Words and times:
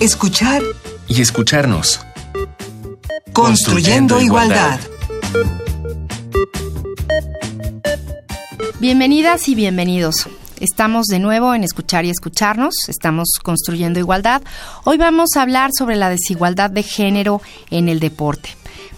escuchar 0.00 0.62
y 1.08 1.20
escucharnos. 1.20 2.00
Construyendo, 3.32 4.20
igualdad. 4.20 4.78
Bienvenidas 8.78 9.48
y 9.48 9.54
bienvenidos. 9.54 10.28
Estamos 10.60 11.06
de 11.06 11.18
nuevo 11.18 11.54
en 11.54 11.62
Escuchar 11.62 12.04
y 12.04 12.10
Escucharnos, 12.10 12.74
estamos 12.88 13.28
construyendo 13.42 14.00
igualdad. 14.00 14.42
Hoy 14.84 14.98
vamos 14.98 15.30
a 15.36 15.42
hablar 15.42 15.70
sobre 15.76 15.96
la 15.96 16.10
desigualdad 16.10 16.70
de 16.70 16.82
género 16.82 17.40
en 17.70 17.88
el 17.88 18.00
deporte. 18.00 18.50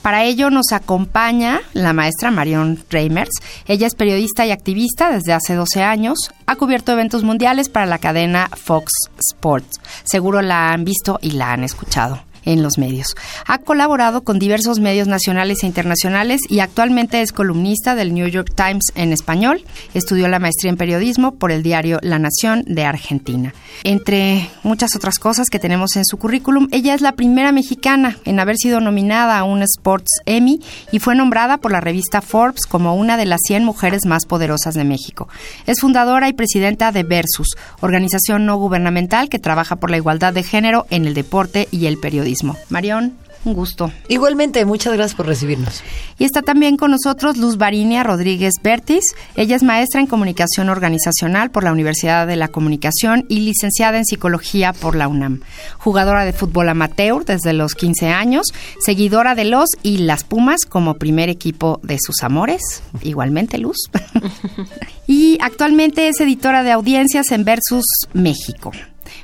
Para 0.02 0.24
ello 0.24 0.50
nos 0.50 0.72
acompaña 0.72 1.60
la 1.74 1.92
maestra 1.92 2.30
Marion 2.30 2.82
Reimers. 2.88 3.30
Ella 3.66 3.86
es 3.86 3.94
periodista 3.94 4.46
y 4.46 4.50
activista 4.50 5.10
desde 5.10 5.32
hace 5.32 5.54
12 5.54 5.82
años. 5.82 6.18
Ha 6.46 6.56
cubierto 6.56 6.92
eventos 6.92 7.22
mundiales 7.22 7.68
para 7.68 7.86
la 7.86 7.98
cadena 7.98 8.48
Fox 8.54 8.92
Sports. 9.18 9.80
Seguro 10.04 10.40
la 10.42 10.70
han 10.70 10.84
visto 10.84 11.18
y 11.20 11.32
la 11.32 11.52
han 11.52 11.64
escuchado 11.64 12.29
en 12.44 12.62
los 12.62 12.78
medios. 12.78 13.14
Ha 13.46 13.58
colaborado 13.58 14.22
con 14.22 14.38
diversos 14.38 14.80
medios 14.80 15.08
nacionales 15.08 15.62
e 15.62 15.66
internacionales 15.66 16.40
y 16.48 16.60
actualmente 16.60 17.22
es 17.22 17.32
columnista 17.32 17.94
del 17.94 18.14
New 18.14 18.26
York 18.28 18.52
Times 18.54 18.92
en 18.94 19.12
español. 19.12 19.62
Estudió 19.94 20.28
la 20.28 20.38
maestría 20.38 20.70
en 20.70 20.76
periodismo 20.76 21.32
por 21.32 21.52
el 21.52 21.62
diario 21.62 21.98
La 22.02 22.18
Nación 22.18 22.64
de 22.66 22.84
Argentina. 22.84 23.54
Entre 23.84 24.48
muchas 24.62 24.96
otras 24.96 25.18
cosas 25.18 25.48
que 25.50 25.58
tenemos 25.58 25.96
en 25.96 26.04
su 26.04 26.16
currículum, 26.16 26.68
ella 26.70 26.94
es 26.94 27.00
la 27.00 27.12
primera 27.12 27.52
mexicana 27.52 28.16
en 28.24 28.40
haber 28.40 28.56
sido 28.56 28.80
nominada 28.80 29.38
a 29.38 29.44
un 29.44 29.62
Sports 29.62 30.20
Emmy 30.26 30.60
y 30.92 30.98
fue 30.98 31.14
nombrada 31.14 31.58
por 31.58 31.72
la 31.72 31.80
revista 31.80 32.22
Forbes 32.22 32.66
como 32.66 32.94
una 32.94 33.16
de 33.16 33.26
las 33.26 33.40
100 33.46 33.64
mujeres 33.64 34.06
más 34.06 34.26
poderosas 34.26 34.74
de 34.74 34.84
México. 34.84 35.28
Es 35.66 35.80
fundadora 35.80 36.28
y 36.28 36.32
presidenta 36.32 36.92
de 36.92 37.02
Versus, 37.02 37.56
organización 37.80 38.46
no 38.46 38.56
gubernamental 38.56 39.28
que 39.28 39.38
trabaja 39.38 39.76
por 39.76 39.90
la 39.90 39.96
igualdad 39.96 40.32
de 40.32 40.42
género 40.42 40.86
en 40.90 41.06
el 41.06 41.14
deporte 41.14 41.68
y 41.70 41.86
el 41.86 41.98
periodismo. 41.98 42.29
Marión, 42.68 43.14
un 43.44 43.54
gusto. 43.54 43.90
Igualmente, 44.08 44.64
muchas 44.64 44.92
gracias 44.92 45.16
por 45.16 45.26
recibirnos. 45.26 45.82
Y 46.18 46.24
está 46.24 46.42
también 46.42 46.76
con 46.76 46.90
nosotros 46.90 47.38
Luz 47.38 47.56
Barinia 47.56 48.02
Rodríguez 48.02 48.54
Bertis. 48.62 49.14
Ella 49.34 49.56
es 49.56 49.62
maestra 49.62 50.00
en 50.00 50.06
comunicación 50.06 50.68
organizacional 50.68 51.50
por 51.50 51.64
la 51.64 51.72
Universidad 51.72 52.26
de 52.26 52.36
la 52.36 52.48
Comunicación 52.48 53.24
y 53.28 53.40
licenciada 53.40 53.96
en 53.96 54.04
psicología 54.04 54.72
por 54.72 54.94
la 54.94 55.08
UNAM. 55.08 55.40
Jugadora 55.78 56.24
de 56.24 56.32
fútbol 56.32 56.68
amateur 56.68 57.24
desde 57.24 57.52
los 57.52 57.74
15 57.74 58.08
años, 58.08 58.46
seguidora 58.80 59.34
de 59.34 59.44
los 59.44 59.70
y 59.82 59.98
las 59.98 60.24
Pumas 60.24 60.66
como 60.66 60.94
primer 60.94 61.28
equipo 61.30 61.80
de 61.82 61.98
sus 61.98 62.22
amores. 62.22 62.82
Igualmente, 63.02 63.58
Luz. 63.58 63.90
y 65.06 65.38
actualmente 65.40 66.08
es 66.08 66.20
editora 66.20 66.62
de 66.62 66.72
audiencias 66.72 67.32
en 67.32 67.44
Versus 67.44 67.86
México. 68.12 68.70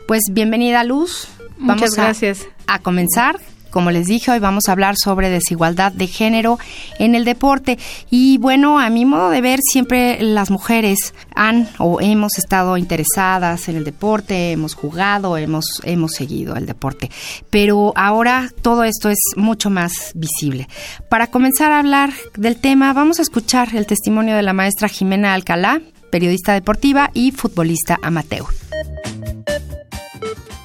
Pues 0.08 0.22
bienvenida, 0.30 0.84
Luz. 0.84 1.28
Muchas 1.58 1.94
gracias. 1.94 2.42
A, 2.42 2.55
comenzar 2.82 3.40
como 3.76 3.90
les 3.90 4.06
dije, 4.06 4.30
hoy 4.30 4.38
vamos 4.38 4.68
a 4.68 4.72
hablar 4.72 4.94
sobre 4.96 5.28
desigualdad 5.28 5.92
de 5.92 6.06
género 6.06 6.58
en 6.98 7.14
el 7.14 7.26
deporte. 7.26 7.78
Y 8.08 8.38
bueno, 8.38 8.80
a 8.80 8.88
mi 8.88 9.04
modo 9.04 9.28
de 9.28 9.42
ver, 9.42 9.60
siempre 9.62 10.16
las 10.22 10.50
mujeres 10.50 11.12
han 11.34 11.68
o 11.78 12.00
hemos 12.00 12.38
estado 12.38 12.78
interesadas 12.78 13.68
en 13.68 13.76
el 13.76 13.84
deporte, 13.84 14.52
hemos 14.52 14.72
jugado, 14.72 15.36
hemos, 15.36 15.82
hemos 15.84 16.12
seguido 16.12 16.56
el 16.56 16.64
deporte. 16.64 17.10
Pero 17.50 17.92
ahora 17.96 18.50
todo 18.62 18.82
esto 18.82 19.10
es 19.10 19.18
mucho 19.36 19.68
más 19.68 20.12
visible. 20.14 20.68
Para 21.10 21.26
comenzar 21.26 21.70
a 21.70 21.80
hablar 21.80 22.14
del 22.34 22.56
tema, 22.56 22.94
vamos 22.94 23.18
a 23.18 23.22
escuchar 23.22 23.76
el 23.76 23.84
testimonio 23.84 24.36
de 24.36 24.42
la 24.42 24.54
maestra 24.54 24.88
Jimena 24.88 25.34
Alcalá, 25.34 25.82
periodista 26.10 26.54
deportiva 26.54 27.10
y 27.12 27.32
futbolista 27.32 27.98
amateur. 28.00 28.65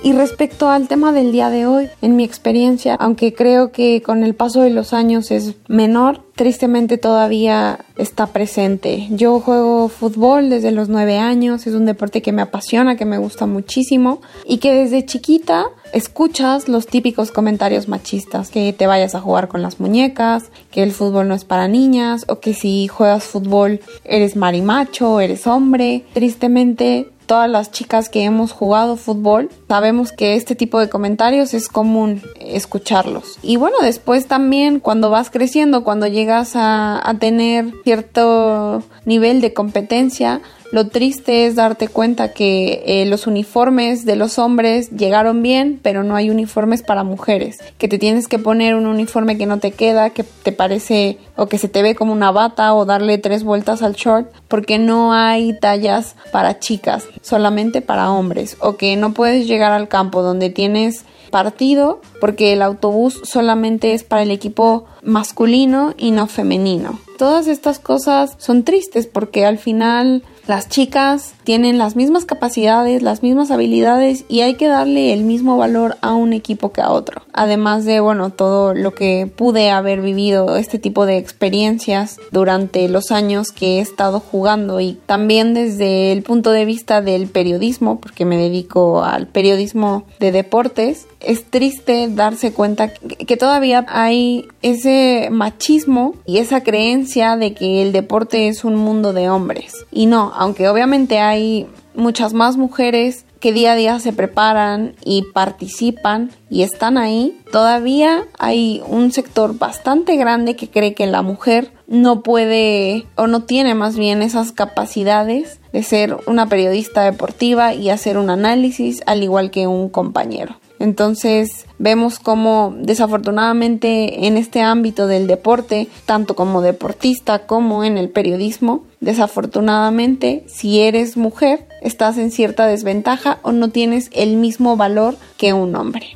Y 0.04 0.14
respecto 0.14 0.68
al 0.68 0.88
tema 0.88 1.12
del 1.12 1.32
día 1.32 1.52
de 1.52 1.68
hoy, 1.68 1.88
en 2.02 2.16
mi 2.16 2.24
experiencia, 2.24 2.96
aunque 2.96 3.36
creo 3.36 3.72
que 3.72 4.02
con 4.02 4.24
el 4.24 4.34
paso 4.34 4.62
de 4.64 4.72
los 4.72 4.94
años 4.94 5.30
es 5.30 5.54
menor, 5.68 6.24
tristemente 6.36 6.98
todavía 6.98 7.86
está 7.98 8.26
presente. 8.26 9.08
Yo 9.12 9.40
juego 9.40 9.90
fútbol 9.90 10.50
desde 10.50 10.72
los 10.72 10.90
nueve 10.90 11.20
años, 11.20 11.68
es 11.68 11.76
un 11.76 11.86
deporte 11.86 12.24
que 12.24 12.32
me 12.32 12.42
apasiona, 12.42 12.96
que 12.96 13.06
me 13.06 13.20
gusta 13.20 13.46
muchísimo 13.46 14.22
y 14.44 14.58
que 14.58 14.74
desde 14.74 15.06
chiquita 15.06 15.66
escuchas 15.94 16.68
los 16.68 16.88
típicos 16.88 17.32
comentarios 17.32 17.88
machistas, 17.88 18.50
que 18.50 18.74
te 18.74 18.88
vayas 18.88 19.14
a 19.14 19.22
jugar 19.22 19.50
con 19.50 19.62
las 19.62 19.80
muñecas, 19.80 20.46
que 20.72 20.82
el 20.82 20.94
fútbol 20.94 21.28
no 21.28 21.36
es 21.36 21.46
para 21.46 21.68
niñas 21.68 22.26
o 22.28 22.40
que 22.40 22.56
si 22.56 22.88
juegas 22.88 23.26
fútbol 23.26 23.82
eres 24.04 24.36
marimacho, 24.36 25.20
eres 25.20 25.46
hombre. 25.46 26.06
Tristemente 26.14 27.12
todas 27.32 27.50
las 27.50 27.72
chicas 27.72 28.10
que 28.10 28.26
hemos 28.26 28.52
jugado 28.52 28.98
fútbol 28.98 29.50
sabemos 29.70 30.12
que 30.12 30.36
este 30.36 30.54
tipo 30.54 30.82
de 30.82 30.90
comentarios 30.90 31.54
es 31.54 31.70
común 31.70 32.22
escucharlos. 32.42 33.40
Y 33.42 33.56
bueno, 33.56 33.78
después 33.82 34.28
también 34.28 34.82
cuando 34.82 35.10
vas 35.10 35.30
creciendo, 35.30 35.86
cuando 35.86 36.08
llegas 36.08 36.52
a, 36.56 37.16
tener 37.22 37.74
cierto 37.86 38.84
nivel 39.06 39.40
de 39.40 39.54
competencia, 39.54 40.42
lo 40.72 40.88
triste 40.88 41.46
es 41.46 41.56
darte 41.56 41.90
cuenta 41.90 42.32
que 42.32 42.84
eh, 42.86 43.06
los 43.06 43.28
uniformes 43.28 44.06
de 44.06 44.16
los 44.16 44.40
hombres 44.40 44.90
llegaron 44.92 45.44
bien, 45.44 45.80
pero 45.82 46.04
no 46.04 46.16
hay 46.16 46.30
uniformes 46.30 46.82
para 46.82 47.04
mujeres. 47.04 47.60
Que 47.78 47.90
te 47.90 47.98
tienes 47.98 48.28
que 48.28 48.40
poner 48.40 48.76
un 48.76 48.86
uniforme 48.86 49.38
que 49.38 49.46
no 49.46 49.60
te 49.60 49.72
queda, 49.72 50.12
que 50.12 50.24
te 50.24 50.54
parece 50.54 51.18
o 51.36 51.48
que 51.48 51.58
se 51.58 51.68
te 51.68 51.82
ve 51.82 51.94
como 51.94 52.14
una 52.14 52.32
bata 52.32 52.74
o 52.74 52.86
darle 52.86 53.18
tres 53.18 53.44
vueltas 53.44 53.82
al 53.82 53.94
short, 53.94 54.32
porque 54.48 54.80
no 54.80 55.14
hay 55.14 55.58
tallas 55.60 56.16
para 56.32 56.60
chicas, 56.60 57.06
solamente 57.22 57.82
para 57.82 58.12
hombres. 58.12 58.56
O 58.62 58.78
que 58.78 58.96
no 58.96 59.14
puedes 59.14 59.48
llegar 59.48 59.74
al 59.74 59.90
campo 59.90 60.22
donde 60.22 60.50
tienes 60.50 61.04
partido 61.32 62.02
porque 62.20 62.54
el 62.54 62.62
autobús 62.62 63.20
solamente 63.24 63.94
es 63.94 64.04
para 64.04 64.22
el 64.22 64.32
equipo 64.32 64.86
masculino 65.02 65.96
y 65.98 66.12
no 66.12 66.28
femenino. 66.28 67.00
Todas 67.18 67.48
estas 67.48 67.80
cosas 67.80 68.36
son 68.38 68.64
tristes 68.64 69.08
porque 69.08 69.46
al 69.46 69.58
final 69.58 70.24
las 70.48 70.70
chicas 70.70 71.36
tienen 71.44 71.78
las 71.78 71.96
mismas 71.96 72.26
capacidades, 72.26 73.02
las 73.02 73.24
mismas 73.24 73.52
habilidades 73.52 74.26
y 74.28 74.42
hay 74.42 74.56
que 74.56 74.68
darle 74.68 75.14
el 75.14 75.24
mismo 75.24 75.58
valor 75.58 75.98
a 76.02 76.14
un 76.14 76.34
equipo 76.34 76.72
que 76.72 76.82
a 76.82 76.92
otro. 76.92 77.22
Además 77.34 77.86
de, 77.86 78.00
bueno, 78.00 78.32
todo 78.32 78.74
lo 78.74 78.94
que 78.94 79.32
pude 79.34 79.70
haber 79.70 80.02
vivido, 80.02 80.58
este 80.58 80.80
tipo 80.80 81.06
de 81.06 81.18
experiencias 81.18 82.18
durante 82.32 82.88
los 82.90 83.12
años 83.12 83.52
que 83.52 83.78
he 83.78 83.82
estado 83.82 84.20
jugando 84.20 84.80
y 84.80 84.98
también 85.06 85.54
desde 85.54 86.12
el 86.12 86.24
punto 86.24 86.52
de 86.52 86.66
vista 86.66 87.02
del 87.02 87.28
periodismo, 87.28 88.00
porque 88.00 88.26
me 88.26 88.38
dedico 88.38 89.04
al 89.04 89.28
periodismo 89.28 90.04
de 90.20 90.32
deportes, 90.32 91.08
es 91.20 91.46
triste 91.46 92.08
darse 92.10 92.52
cuenta 92.52 92.92
que 92.94 93.38
todavía 93.38 93.86
hay 93.88 94.48
ese 94.62 95.30
machismo 95.32 96.16
y 96.26 96.38
esa 96.38 96.64
creencia 96.64 97.38
de 97.38 97.54
que 97.54 97.82
el 97.82 97.92
deporte 97.92 98.48
es 98.48 98.64
un 98.64 98.76
mundo 98.76 99.14
de 99.14 99.30
hombres. 99.30 99.86
Y 99.92 100.08
no, 100.08 100.31
aunque 100.34 100.68
obviamente 100.68 101.20
hay 101.20 101.68
muchas 101.94 102.34
más 102.34 102.58
mujeres 102.58 103.26
que 103.40 103.52
día 103.52 103.74
a 103.74 103.76
día 103.76 104.00
se 104.00 104.14
preparan 104.14 104.96
y 105.04 105.24
participan 105.34 106.30
y 106.50 106.62
están 106.62 106.98
ahí, 106.98 107.38
todavía 107.52 108.26
hay 108.38 108.82
un 108.88 109.12
sector 109.12 109.58
bastante 109.58 110.16
grande 110.16 110.56
que 110.56 110.70
cree 110.70 110.94
que 110.94 111.08
la 111.08 111.24
mujer 111.24 111.74
no 111.88 112.22
puede 112.22 113.06
o 113.16 113.28
no 113.28 113.44
tiene 113.44 113.74
más 113.74 113.98
bien 113.98 114.22
esas 114.22 114.52
capacidades 114.52 115.60
de 115.74 115.84
ser 115.84 116.18
una 116.28 116.48
periodista 116.48 117.04
deportiva 117.04 117.74
y 117.74 117.90
hacer 117.90 118.18
un 118.18 118.30
análisis 118.30 119.02
al 119.08 119.24
igual 119.24 119.52
que 119.52 119.68
un 119.68 119.90
compañero. 119.90 120.56
Entonces 120.80 121.68
vemos 121.78 122.18
como 122.20 122.74
desafortunadamente 122.76 124.26
en 124.26 124.38
este 124.38 124.62
ámbito 124.62 125.06
del 125.06 125.28
deporte, 125.28 125.88
tanto 126.06 126.36
como 126.36 126.62
deportista 126.62 127.46
como 127.46 127.84
en 127.84 128.00
el 128.00 128.10
periodismo, 128.10 128.84
desafortunadamente 129.02 130.46
si 130.48 130.80
eres 130.80 131.18
mujer 131.18 131.68
estás 131.82 132.18
en 132.18 132.32
cierta 132.32 132.68
desventaja 132.68 133.40
o 133.42 133.52
no 133.52 133.70
tienes 133.70 134.10
el 134.14 134.38
mismo 134.38 134.78
valor 134.78 135.18
que 135.38 135.54
un 135.54 135.76
hombre. 135.76 136.16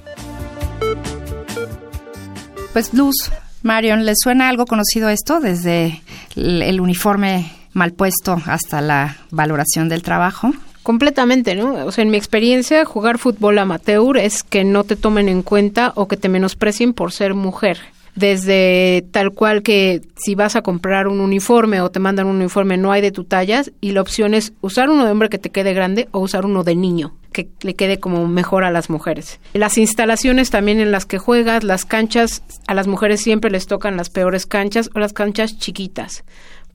Pues 2.71 2.93
Luz, 2.93 3.31
Marion, 3.63 4.05
¿le 4.05 4.13
suena 4.15 4.49
algo 4.49 4.65
conocido 4.65 5.09
esto 5.09 5.39
desde 5.39 6.01
el 6.35 6.79
uniforme 6.79 7.51
mal 7.73 7.93
puesto 7.93 8.41
hasta 8.45 8.81
la 8.81 9.17
valoración 9.31 9.89
del 9.89 10.03
trabajo? 10.03 10.51
Completamente, 10.83 11.55
¿no? 11.55 11.85
O 11.85 11.91
sea, 11.91 12.03
en 12.03 12.11
mi 12.11 12.17
experiencia, 12.17 12.85
jugar 12.85 13.17
fútbol 13.17 13.57
amateur 13.57 14.17
es 14.17 14.43
que 14.43 14.63
no 14.63 14.83
te 14.83 14.95
tomen 14.95 15.29
en 15.29 15.41
cuenta 15.41 15.93
o 15.95 16.07
que 16.07 16.15
te 16.15 16.29
menosprecien 16.29 16.93
por 16.93 17.11
ser 17.11 17.33
mujer. 17.33 17.79
Desde 18.15 19.05
tal 19.11 19.31
cual 19.31 19.61
que 19.61 20.01
si 20.15 20.35
vas 20.35 20.55
a 20.55 20.61
comprar 20.61 21.07
un 21.07 21.19
uniforme 21.19 21.81
o 21.81 21.91
te 21.91 21.99
mandan 21.99 22.27
un 22.27 22.37
uniforme 22.37 22.77
no 22.77 22.91
hay 22.91 23.01
de 23.01 23.11
tu 23.11 23.25
tallas 23.25 23.71
y 23.81 23.91
la 23.91 24.01
opción 24.01 24.33
es 24.33 24.53
usar 24.61 24.89
uno 24.89 25.05
de 25.05 25.11
hombre 25.11 25.29
que 25.29 25.37
te 25.37 25.49
quede 25.49 25.73
grande 25.73 26.07
o 26.11 26.19
usar 26.19 26.45
uno 26.45 26.63
de 26.63 26.75
niño 26.75 27.13
que 27.33 27.49
le 27.63 27.75
quede 27.75 27.99
como 27.99 28.29
mejor 28.29 28.63
a 28.63 28.71
las 28.71 28.89
mujeres. 28.89 29.41
Las 29.51 29.77
instalaciones 29.77 30.51
también 30.51 30.79
en 30.79 30.91
las 30.91 31.05
que 31.05 31.17
juegas, 31.17 31.65
las 31.65 31.83
canchas, 31.83 32.43
a 32.65 32.73
las 32.73 32.87
mujeres 32.87 33.21
siempre 33.21 33.51
les 33.51 33.67
tocan 33.67 33.97
las 33.97 34.09
peores 34.09 34.45
canchas 34.45 34.89
o 34.95 34.99
las 34.99 35.11
canchas 35.11 35.57
chiquitas 35.57 36.23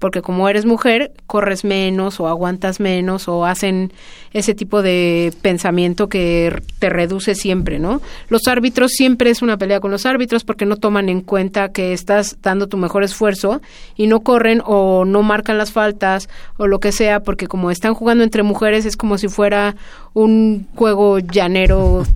porque 0.00 0.22
como 0.22 0.48
eres 0.48 0.64
mujer, 0.64 1.12
corres 1.26 1.62
menos 1.62 2.18
o 2.18 2.26
aguantas 2.26 2.80
menos 2.80 3.28
o 3.28 3.44
hacen 3.44 3.92
ese 4.32 4.54
tipo 4.54 4.82
de 4.82 5.32
pensamiento 5.42 6.08
que 6.08 6.62
te 6.78 6.88
reduce 6.88 7.34
siempre, 7.34 7.78
¿no? 7.78 8.00
Los 8.28 8.48
árbitros 8.48 8.92
siempre 8.92 9.30
es 9.30 9.42
una 9.42 9.58
pelea 9.58 9.78
con 9.78 9.90
los 9.90 10.06
árbitros 10.06 10.42
porque 10.42 10.66
no 10.66 10.76
toman 10.76 11.10
en 11.10 11.20
cuenta 11.20 11.70
que 11.70 11.92
estás 11.92 12.38
dando 12.42 12.66
tu 12.66 12.78
mejor 12.78 13.04
esfuerzo 13.04 13.60
y 13.94 14.06
no 14.06 14.20
corren 14.20 14.62
o 14.64 15.04
no 15.04 15.22
marcan 15.22 15.58
las 15.58 15.70
faltas 15.70 16.30
o 16.56 16.66
lo 16.66 16.80
que 16.80 16.92
sea, 16.92 17.20
porque 17.20 17.46
como 17.46 17.70
están 17.70 17.92
jugando 17.92 18.24
entre 18.24 18.42
mujeres 18.42 18.86
es 18.86 18.96
como 18.96 19.18
si 19.18 19.28
fuera 19.28 19.76
un 20.14 20.66
juego 20.74 21.18
llanero, 21.18 22.06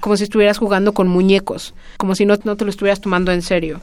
como 0.00 0.16
si 0.16 0.24
estuvieras 0.24 0.56
jugando 0.56 0.94
con 0.94 1.08
muñecos, 1.08 1.74
como 1.98 2.14
si 2.14 2.24
no, 2.24 2.36
no 2.44 2.56
te 2.56 2.64
lo 2.64 2.70
estuvieras 2.70 3.02
tomando 3.02 3.32
en 3.32 3.42
serio. 3.42 3.80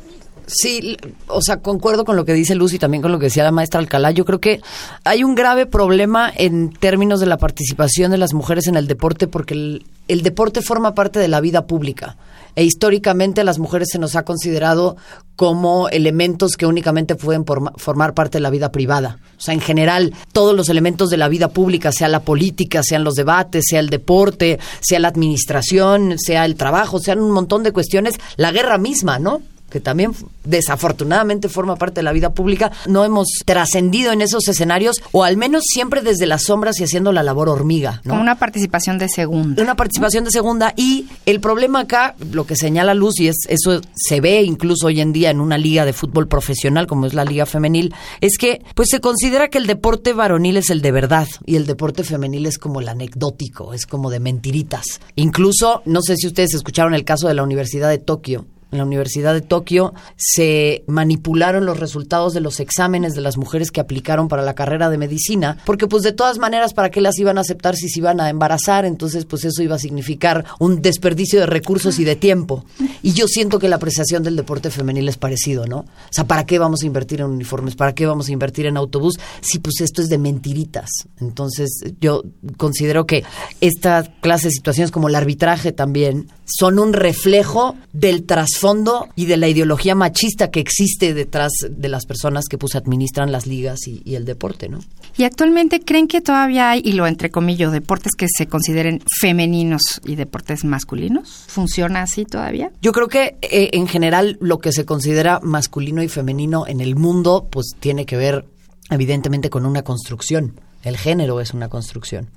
Sí, 0.53 0.98
o 1.27 1.42
sea, 1.42 1.62
concuerdo 1.62 2.03
con 2.03 2.18
lo 2.18 2.25
que 2.25 2.33
dice 2.33 2.56
Luz 2.56 2.74
y 2.74 2.80
también 2.80 3.01
con 3.01 3.13
lo 3.13 3.19
que 3.19 3.27
decía 3.27 3.45
la 3.45 3.53
maestra 3.53 3.80
Alcalá. 3.80 4.12
Yo 4.12 4.25
creo 4.25 4.42
que 4.42 4.59
hay 5.06 5.24
un 5.24 5.33
grave 5.33 5.65
problema 5.65 6.30
en 6.36 6.74
términos 6.74 7.21
de 7.21 7.25
la 7.25 7.38
participación 7.38 8.12
de 8.12 8.18
las 8.18 8.33
mujeres 8.33 8.68
en 8.68 8.75
el 8.75 8.86
deporte 8.86 9.27
porque 9.27 9.53
el, 9.53 10.24
deporte 10.24 10.62
forma 10.62 10.94
parte 10.94 11.19
de 11.19 11.30
la 11.30 11.39
vida 11.39 11.68
pública 11.68 12.18
e 12.56 12.65
históricamente 12.65 13.39
a 13.39 13.44
las 13.45 13.59
mujeres 13.59 13.88
se 13.94 13.98
nos 13.98 14.18
ha 14.18 14.25
considerado 14.25 14.98
como 15.38 15.88
elementos 15.88 16.57
que 16.57 16.65
únicamente 16.65 17.15
pueden 17.15 17.45
formar 17.45 18.13
parte 18.13 18.39
de 18.39 18.42
la 18.42 18.50
vida 18.50 18.74
privada. 18.74 19.19
O 19.38 19.42
sea, 19.42 19.53
en 19.53 19.62
general, 19.62 20.13
todos 20.33 20.53
los 20.53 20.68
elementos 20.68 21.09
de 21.09 21.15
la 21.15 21.30
vida 21.30 21.48
pública, 21.48 21.94
sea 21.94 22.09
la 22.09 22.19
política, 22.19 22.81
sean 22.83 23.06
los 23.06 23.15
debates, 23.15 23.63
sea 23.69 23.80
el 23.80 23.89
deporte, 23.89 24.59
sea 24.81 25.00
la 25.00 25.07
administración, 25.07 26.19
sea 26.19 26.44
el 26.44 26.56
trabajo, 26.56 27.00
sean 27.00 27.21
un 27.21 27.31
montón 27.31 27.63
de 27.63 27.71
cuestiones, 27.71 28.15
la 28.36 28.51
guerra 28.51 28.77
misma, 28.77 29.18
¿no? 29.18 29.42
Que 29.72 29.80
también 29.80 30.14
desafortunadamente 30.44 31.50
forma 31.50 31.76
parte 31.78 31.96
de 31.96 32.04
la 32.04 32.12
vida 32.12 32.34
pública, 32.34 32.72
no 32.88 33.06
hemos 33.06 33.28
trascendido 33.46 34.12
en 34.12 34.22
esos 34.22 34.48
escenarios, 34.48 35.02
o 35.12 35.24
al 35.24 35.38
menos 35.38 35.64
siempre 35.66 36.02
desde 36.02 36.28
las 36.28 36.44
sombras 36.44 36.80
y 36.80 36.84
haciendo 36.84 37.12
la 37.12 37.24
labor 37.24 37.50
hormiga. 37.50 38.02
Como 38.08 38.22
una 38.22 38.38
participación 38.38 39.00
de 39.00 39.10
segunda. 39.10 39.64
Una 39.64 39.76
participación 39.76 40.26
de 40.26 40.32
segunda. 40.32 40.74
Y 40.76 41.08
el 41.26 41.40
problema 41.40 41.82
acá, 41.82 42.16
lo 42.32 42.46
que 42.46 42.56
señala 42.56 42.94
Luz, 42.94 43.20
y 43.20 43.30
es, 43.30 43.38
eso 43.48 43.82
se 43.96 44.22
ve 44.22 44.44
incluso 44.44 44.88
hoy 44.88 45.02
en 45.02 45.14
día 45.14 45.32
en 45.32 45.40
una 45.40 45.58
liga 45.58 45.86
de 45.86 45.94
fútbol 45.94 46.28
profesional, 46.28 46.86
como 46.86 47.06
es 47.06 47.14
la 47.14 47.26
liga 47.26 47.46
femenil, 47.46 47.96
es 48.20 48.38
que 48.38 48.62
pues 48.76 48.90
se 48.92 49.00
considera 49.00 49.48
que 49.48 49.58
el 49.58 49.68
deporte 49.68 50.14
varonil 50.14 50.58
es 50.58 50.70
el 50.70 50.82
de 50.82 50.92
verdad 50.92 51.28
y 51.46 51.56
el 51.56 51.66
deporte 51.66 52.04
femenil 52.04 52.46
es 52.46 52.58
como 52.58 52.82
el 52.82 52.90
anecdótico, 52.90 53.74
es 53.74 53.86
como 53.86 54.10
de 54.10 54.20
mentiritas. 54.20 55.00
Incluso, 55.16 55.82
no 55.86 56.02
sé 56.02 56.18
si 56.18 56.28
ustedes 56.28 56.54
escucharon 56.54 56.94
el 56.94 57.06
caso 57.06 57.28
de 57.28 57.34
la 57.34 57.44
Universidad 57.44 57.90
de 57.90 57.98
Tokio, 58.00 58.46
en 58.72 58.78
la 58.78 58.86
Universidad 58.86 59.34
de 59.34 59.42
Tokio 59.42 59.94
se 60.16 60.84
manipularon 60.88 61.66
los 61.66 61.80
resultados 61.80 62.34
de 62.34 62.42
los 62.42 62.60
exámenes 62.60 63.14
de 63.14 63.22
las 63.22 63.38
mujeres 63.38 63.72
que 63.72 63.82
aplicaron 63.82 64.28
para 64.28 64.42
la 64.42 64.56
carrera 64.56 64.90
de 64.90 64.98
medicina, 64.98 65.58
porque 65.66 65.88
pues 65.88 66.04
de 66.04 66.14
todas 66.14 66.38
maneras, 66.38 66.74
¿para 66.74 66.90
qué 66.90 67.02
las 67.02 67.20
iban 67.20 67.38
a 67.38 67.42
aceptar 67.42 67.76
si 67.76 67.90
se 67.90 68.00
iban 68.00 68.20
a 68.22 68.30
embarazar? 68.30 68.86
Entonces, 68.86 69.26
pues 69.26 69.46
eso 69.46 69.62
iba 69.62 69.76
a 69.76 69.80
significar 69.80 70.46
un 70.60 70.82
desperdicio 70.82 71.40
de 71.40 71.46
recursos 71.46 72.00
y 72.00 72.04
de 72.04 72.16
tiempo. 72.16 72.66
Y 73.04 73.14
yo 73.14 73.28
siento 73.28 73.60
que 73.60 73.68
la 73.68 73.76
apreciación 73.78 74.24
del 74.24 74.36
deporte 74.36 74.70
femenil 74.70 75.08
es 75.10 75.18
parecido, 75.18 75.66
¿no? 75.66 75.80
O 75.80 76.12
sea, 76.12 76.26
¿para 76.26 76.46
qué 76.46 76.60
vamos 76.60 76.84
a 76.84 76.86
invertir 76.86 77.22
en 77.22 77.28
uniformes? 77.28 77.76
¿Para 77.76 77.94
qué 77.94 78.06
vamos 78.06 78.30
a 78.30 78.32
invertir 78.32 78.66
en 78.66 78.78
autobús? 78.78 79.20
Si 79.42 79.60
pues 79.60 79.82
esto 79.82 80.02
es 80.02 80.10
de 80.10 80.18
mentiritas. 80.18 80.90
Entonces, 81.20 81.70
yo 82.00 82.24
considero 82.58 83.06
que 83.06 83.24
esta 83.60 84.04
clase 84.22 84.48
de 84.48 84.54
situaciones 84.54 84.92
como 84.92 85.10
el 85.10 85.16
arbitraje 85.16 85.72
también 85.72 86.28
son 86.57 86.80
un 86.80 86.94
reflejo 86.94 87.75
del 87.94 88.24
trasfondo 88.24 89.07
y 89.15 89.25
de 89.25 89.38
la 89.38 89.48
ideología 89.48 89.95
machista 89.95 90.51
que 90.51 90.59
existe 90.59 91.13
detrás 91.13 91.51
de 91.69 91.89
las 91.89 92.06
personas 92.06 92.45
que 92.50 92.57
pues 92.57 92.75
administran 92.75 93.31
las 93.31 93.48
ligas 93.48 93.88
y, 93.88 94.15
el 94.15 94.25
deporte, 94.25 94.68
¿no? 94.68 94.80
Y 95.18 95.24
actualmente 95.24 95.80
creen 95.80 96.07
que 96.07 96.21
todavía 96.21 96.71
hay, 96.71 96.81
y 96.83 96.94
lo 96.94 97.07
entrecomillo, 97.07 97.71
deportes 97.71 98.13
que 98.18 98.27
se 98.30 98.48
consideren 98.48 99.01
femeninos 99.19 99.81
y 100.06 100.15
deportes 100.15 100.63
masculinos. 100.65 101.45
¿Funciona 101.48 102.01
así 102.01 102.25
todavía? 102.25 102.71
Yo 102.81 102.92
creo 102.92 103.07
que 103.07 103.38
eh, 103.42 103.69
en 103.74 103.88
general 103.88 104.38
lo 104.42 104.59
que 104.59 104.71
se 104.71 104.86
considera 104.86 105.39
masculino 105.42 106.03
y 106.03 106.09
femenino 106.09 106.68
en 106.68 106.81
el 106.81 106.95
mundo 106.95 107.48
pues 107.50 107.71
tiene 107.80 108.06
que 108.06 108.18
ver 108.18 108.45
evidentemente 108.89 109.50
con 109.50 109.65
una 109.65 109.83
construcción. 109.83 110.59
El 110.83 110.98
género 110.98 111.39
es 111.39 111.53
una 111.53 111.69
construcción. 111.69 112.30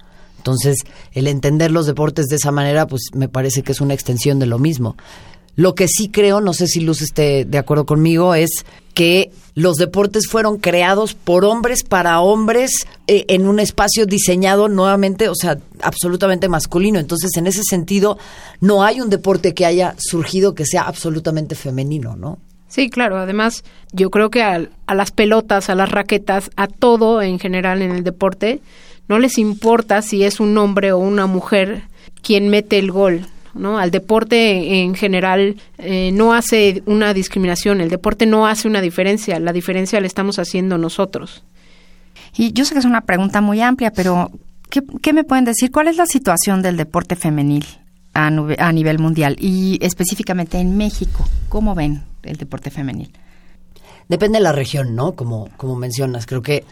Entonces, 0.44 0.84
el 1.12 1.26
entender 1.26 1.70
los 1.70 1.86
deportes 1.86 2.26
de 2.26 2.36
esa 2.36 2.52
manera, 2.52 2.86
pues 2.86 3.04
me 3.14 3.30
parece 3.30 3.62
que 3.62 3.72
es 3.72 3.80
una 3.80 3.94
extensión 3.94 4.38
de 4.38 4.44
lo 4.44 4.58
mismo. 4.58 4.94
Lo 5.56 5.74
que 5.74 5.88
sí 5.88 6.10
creo, 6.10 6.42
no 6.42 6.52
sé 6.52 6.66
si 6.66 6.80
Luz 6.80 7.00
esté 7.00 7.46
de 7.46 7.56
acuerdo 7.56 7.86
conmigo, 7.86 8.34
es 8.34 8.66
que 8.92 9.30
los 9.54 9.76
deportes 9.76 10.26
fueron 10.28 10.58
creados 10.58 11.14
por 11.14 11.46
hombres 11.46 11.82
para 11.82 12.20
hombres 12.20 12.86
eh, 13.06 13.24
en 13.28 13.46
un 13.46 13.58
espacio 13.58 14.04
diseñado 14.04 14.68
nuevamente, 14.68 15.30
o 15.30 15.34
sea, 15.34 15.56
absolutamente 15.80 16.50
masculino. 16.50 16.98
Entonces, 16.98 17.34
en 17.38 17.46
ese 17.46 17.62
sentido, 17.62 18.18
no 18.60 18.84
hay 18.84 19.00
un 19.00 19.08
deporte 19.08 19.54
que 19.54 19.64
haya 19.64 19.94
surgido 19.96 20.54
que 20.54 20.66
sea 20.66 20.82
absolutamente 20.82 21.54
femenino, 21.54 22.16
¿no? 22.16 22.38
Sí, 22.68 22.90
claro. 22.90 23.16
Además, 23.16 23.64
yo 23.92 24.10
creo 24.10 24.28
que 24.28 24.42
a 24.42 24.68
las 24.94 25.10
pelotas, 25.10 25.70
a 25.70 25.74
las 25.74 25.90
raquetas, 25.90 26.50
a 26.56 26.66
todo 26.66 27.22
en 27.22 27.38
general 27.38 27.80
en 27.80 27.92
el 27.92 28.04
deporte, 28.04 28.60
no 29.08 29.18
les 29.18 29.38
importa 29.38 30.02
si 30.02 30.24
es 30.24 30.40
un 30.40 30.56
hombre 30.58 30.92
o 30.92 30.98
una 30.98 31.26
mujer 31.26 31.82
quien 32.22 32.48
mete 32.48 32.78
el 32.78 32.90
gol. 32.90 33.26
¿no? 33.54 33.78
Al 33.78 33.90
deporte 33.90 34.82
en 34.82 34.94
general 34.94 35.56
eh, 35.78 36.10
no 36.12 36.34
hace 36.34 36.82
una 36.86 37.14
discriminación, 37.14 37.80
el 37.80 37.88
deporte 37.88 38.26
no 38.26 38.46
hace 38.46 38.66
una 38.66 38.80
diferencia, 38.80 39.38
la 39.38 39.52
diferencia 39.52 40.00
la 40.00 40.06
estamos 40.06 40.38
haciendo 40.38 40.76
nosotros. 40.78 41.44
Y 42.36 42.52
yo 42.52 42.64
sé 42.64 42.74
que 42.74 42.80
es 42.80 42.84
una 42.84 43.02
pregunta 43.02 43.40
muy 43.40 43.60
amplia, 43.60 43.92
pero 43.92 44.30
¿qué, 44.70 45.12
me 45.12 45.24
pueden 45.24 45.44
decir? 45.44 45.70
¿Cuál 45.70 45.88
es 45.88 45.96
la 45.96 46.06
situación 46.06 46.62
del 46.62 46.76
deporte 46.76 47.14
femenil 47.14 47.64
a 48.12 48.72
nivel 48.72 48.98
mundial 48.98 49.36
y 49.38 49.78
específicamente 49.80 50.58
en 50.58 50.76
México? 50.76 51.24
¿Cómo 51.48 51.74
ven 51.74 52.02
el 52.22 52.36
deporte 52.36 52.70
femenil? 52.70 53.12
Depende 54.08 54.38
de 54.38 54.42
la 54.42 54.52
región, 54.52 54.94
¿no? 54.94 55.12
Como, 55.12 55.48
como 55.56 55.76
mencionas, 55.76 56.26
creo 56.26 56.42
que, 56.42 56.64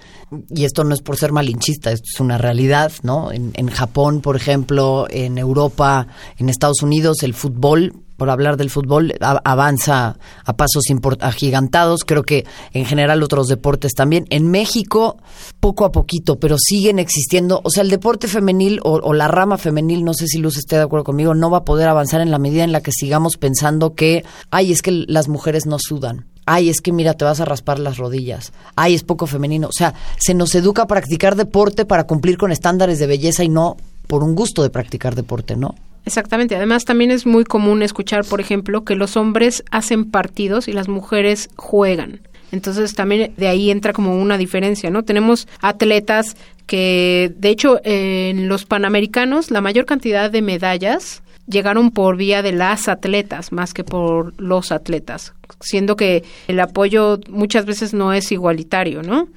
y 0.51 0.65
esto 0.65 0.85
no 0.85 0.95
es 0.95 1.01
por 1.01 1.17
ser 1.17 1.33
malinchista, 1.33 1.91
esto 1.91 2.07
es 2.13 2.21
una 2.21 2.39
realidad, 2.39 2.93
¿no? 3.03 3.33
En, 3.33 3.53
en 3.55 3.69
Japón, 3.69 4.21
por 4.21 4.37
ejemplo, 4.37 5.07
en 5.11 5.39
Europa, 5.39 6.07
en 6.39 6.49
Estados 6.49 6.83
Unidos, 6.83 7.23
el 7.23 7.35
fútbol 7.35 7.95
por 8.23 8.31
hablar 8.31 8.57
del 8.57 8.71
fútbol, 8.71 9.15
avanza 9.21 10.17
a 10.45 10.53
pasos 10.57 10.85
agigantados. 11.19 12.05
Creo 12.05 12.23
que 12.23 12.47
en 12.73 12.85
general 12.85 13.21
otros 13.21 13.49
deportes 13.49 13.95
también. 13.95 14.27
En 14.31 14.49
México, 14.49 15.17
poco 15.59 15.85
a 15.85 15.91
poquito, 15.91 16.39
pero 16.39 16.55
siguen 16.57 17.01
existiendo. 17.01 17.61
O 17.65 17.71
sea, 17.71 17.83
el 17.83 17.91
deporte 17.91 18.29
femenil 18.29 18.79
o, 18.85 18.93
o, 18.93 19.13
la 19.13 19.27
rama 19.27 19.59
femenil, 19.59 20.05
no 20.05 20.15
sé 20.15 20.29
si 20.29 20.39
Luz 20.39 20.57
esté 20.57 20.77
de 20.77 20.83
acuerdo 20.83 21.03
conmigo, 21.03 21.35
no 21.35 21.51
va 21.51 21.59
a 21.59 21.65
poder 21.65 21.89
avanzar 21.89 22.21
en 22.21 22.31
la 22.31 22.39
medida 22.39 22.63
en 22.63 22.71
la 22.71 22.81
que 22.81 22.93
sigamos 22.93 23.39
pensando 23.39 23.95
que, 23.97 24.25
ay, 24.53 24.71
es 24.71 24.83
que 24.83 25.05
las 25.09 25.27
mujeres 25.27 25.67
no 25.67 25.79
sudan 25.81 26.27
ay, 26.47 26.71
es 26.71 26.81
que 26.81 26.93
mira, 26.93 27.15
te 27.15 27.25
vas 27.25 27.41
a 27.41 27.45
raspar 27.45 27.81
las 27.81 27.99
rodillas, 27.99 28.53
ay, 28.77 28.95
es 28.95 29.03
poco 29.03 29.27
femenino. 29.27 29.67
O 29.67 29.73
sea, 29.73 29.95
se 30.17 30.35
nos 30.35 30.55
educa 30.55 30.83
a 30.83 30.87
practicar 30.87 31.35
deporte 31.35 31.85
para 31.87 32.07
cumplir 32.07 32.39
con 32.39 32.53
estándares 32.53 33.01
de 33.01 33.09
belleza 33.09 33.43
y 33.43 33.49
no 33.49 33.77
por 34.07 34.23
un 34.23 34.37
gusto 34.37 34.63
de 34.63 34.71
practicar 34.71 35.17
deporte, 35.17 35.57
¿no? 35.57 35.75
Exactamente. 36.05 36.57
Además, 36.57 36.85
también 36.85 37.11
es 37.11 37.27
muy 37.27 37.45
común 37.45 37.83
escuchar, 37.83 38.25
por 38.25 38.41
ejemplo, 38.41 38.85
que 38.85 38.97
los 38.97 39.17
hombres 39.17 39.65
hacen 39.71 40.11
partidos 40.11 40.69
y 40.69 40.73
las 40.73 40.89
mujeres 40.89 41.49
juegan. 41.57 42.21
Entonces 42.51 42.95
también 42.95 43.33
de 43.37 43.49
ahí 43.49 43.71
entra 43.71 43.95
como 43.95 44.21
una 44.21 44.37
diferencia, 44.37 44.91
¿no? 44.91 45.05
Tenemos 45.05 45.49
atletas 45.61 46.37
que, 46.67 47.33
de 47.39 47.49
hecho, 47.49 47.81
en 47.83 48.49
los 48.49 48.67
Panamericanos, 48.67 49.51
la 49.51 49.63
mayor 49.63 49.87
cantidad 49.87 50.31
de 50.31 50.43
medallas 50.43 51.23
llegaron 51.49 51.91
por 51.91 52.17
vía 52.17 52.43
de 52.43 52.53
las 52.53 52.89
atletas 52.89 53.53
más 53.53 53.73
que 53.75 53.85
por 53.85 54.41
los 54.41 54.71
atletas, 54.71 55.33
siendo 55.61 55.97
que 55.97 56.25
el 56.47 56.61
apoyo 56.61 57.19
muchas 57.29 57.65
veces 57.65 57.95
no 57.95 58.13
es 58.13 58.31
igualitario, 58.31 59.03
¿no? 59.03 59.29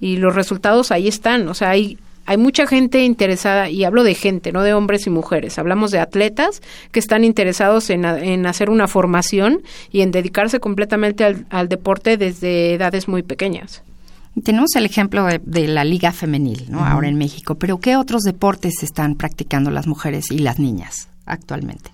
Y 0.00 0.16
los 0.16 0.34
resultados 0.34 0.90
ahí 0.90 1.08
están, 1.08 1.48
o 1.48 1.54
sea, 1.54 1.70
hay 1.70 1.96
hay 2.26 2.36
mucha 2.36 2.66
gente 2.66 3.04
interesada, 3.04 3.68
y 3.68 3.84
hablo 3.84 4.04
de 4.04 4.14
gente, 4.14 4.52
no 4.52 4.62
de 4.62 4.74
hombres 4.74 5.06
y 5.06 5.10
mujeres, 5.10 5.58
hablamos 5.58 5.90
de 5.90 5.98
atletas 5.98 6.62
que 6.92 7.00
están 7.00 7.24
interesados 7.24 7.90
en, 7.90 8.04
en 8.04 8.46
hacer 8.46 8.70
una 8.70 8.86
formación 8.86 9.62
y 9.90 10.00
en 10.00 10.10
dedicarse 10.10 10.60
completamente 10.60 11.24
al, 11.24 11.68
deporte 11.68 12.16
desde 12.16 12.74
edades 12.74 13.08
muy 13.08 13.22
pequeñas. 13.22 13.82
Tenemos 14.42 14.74
el 14.74 14.84
ejemplo 14.84 15.26
de, 15.26 15.68
la 15.68 15.84
liga 15.84 16.12
femenil, 16.12 16.66
¿no? 16.68 16.84
Ahora 16.84 17.08
en 17.08 17.16
México, 17.16 17.54
pero 17.54 17.78
¿qué 17.78 17.96
otros 17.96 18.22
deportes 18.22 18.82
están 18.82 19.14
practicando 19.14 19.70
las 19.70 19.86
mujeres 19.86 20.30
y 20.30 20.38
las 20.38 20.58
niñas? 20.58 21.08
actualmente? 21.26 21.90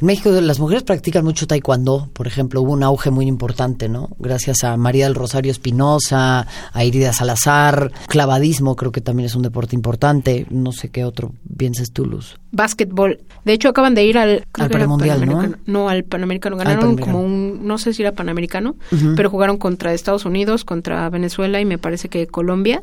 En 0.00 0.06
México 0.06 0.30
las 0.32 0.58
mujeres 0.58 0.82
practican 0.82 1.24
mucho 1.24 1.46
taekwondo, 1.46 2.10
por 2.12 2.26
ejemplo, 2.26 2.60
hubo 2.62 2.72
un 2.72 2.82
auge 2.82 3.10
muy 3.10 3.26
importante, 3.26 3.88
¿no? 3.88 4.10
Gracias 4.18 4.64
a 4.64 4.76
María 4.76 5.04
del 5.04 5.14
Rosario 5.14 5.52
Espinosa, 5.52 6.46
a 6.72 6.84
Irida 6.84 7.12
Salazar, 7.12 7.92
clavadismo 8.08 8.74
creo 8.74 8.90
que 8.90 9.00
también 9.00 9.26
es 9.26 9.36
un 9.36 9.42
deporte 9.42 9.76
importante, 9.76 10.46
no 10.50 10.72
sé 10.72 10.88
qué 10.90 11.04
otro 11.04 11.32
pienses 11.56 11.92
tú, 11.92 12.04
Luz. 12.06 12.38
básquetbol. 12.50 13.20
De 13.44 13.52
hecho, 13.52 13.68
acaban 13.68 13.94
de 13.94 14.04
ir 14.04 14.18
al, 14.18 14.44
al 14.54 14.70
Panamericano, 14.70 15.26
¿no? 15.26 15.54
No, 15.66 15.88
al 15.88 16.04
Panamericano. 16.04 16.56
Ganaron 16.56 16.96
como 16.96 17.20
un, 17.20 17.66
no 17.66 17.78
sé 17.78 17.92
si 17.92 18.02
era 18.02 18.12
Panamericano, 18.12 18.76
pero 19.14 19.30
jugaron 19.30 19.58
contra 19.58 19.92
Estados 19.92 20.24
Unidos, 20.24 20.64
contra 20.64 21.08
Venezuela 21.10 21.60
y 21.60 21.64
me 21.64 21.78
parece 21.78 22.08
que 22.08 22.26
Colombia 22.26 22.82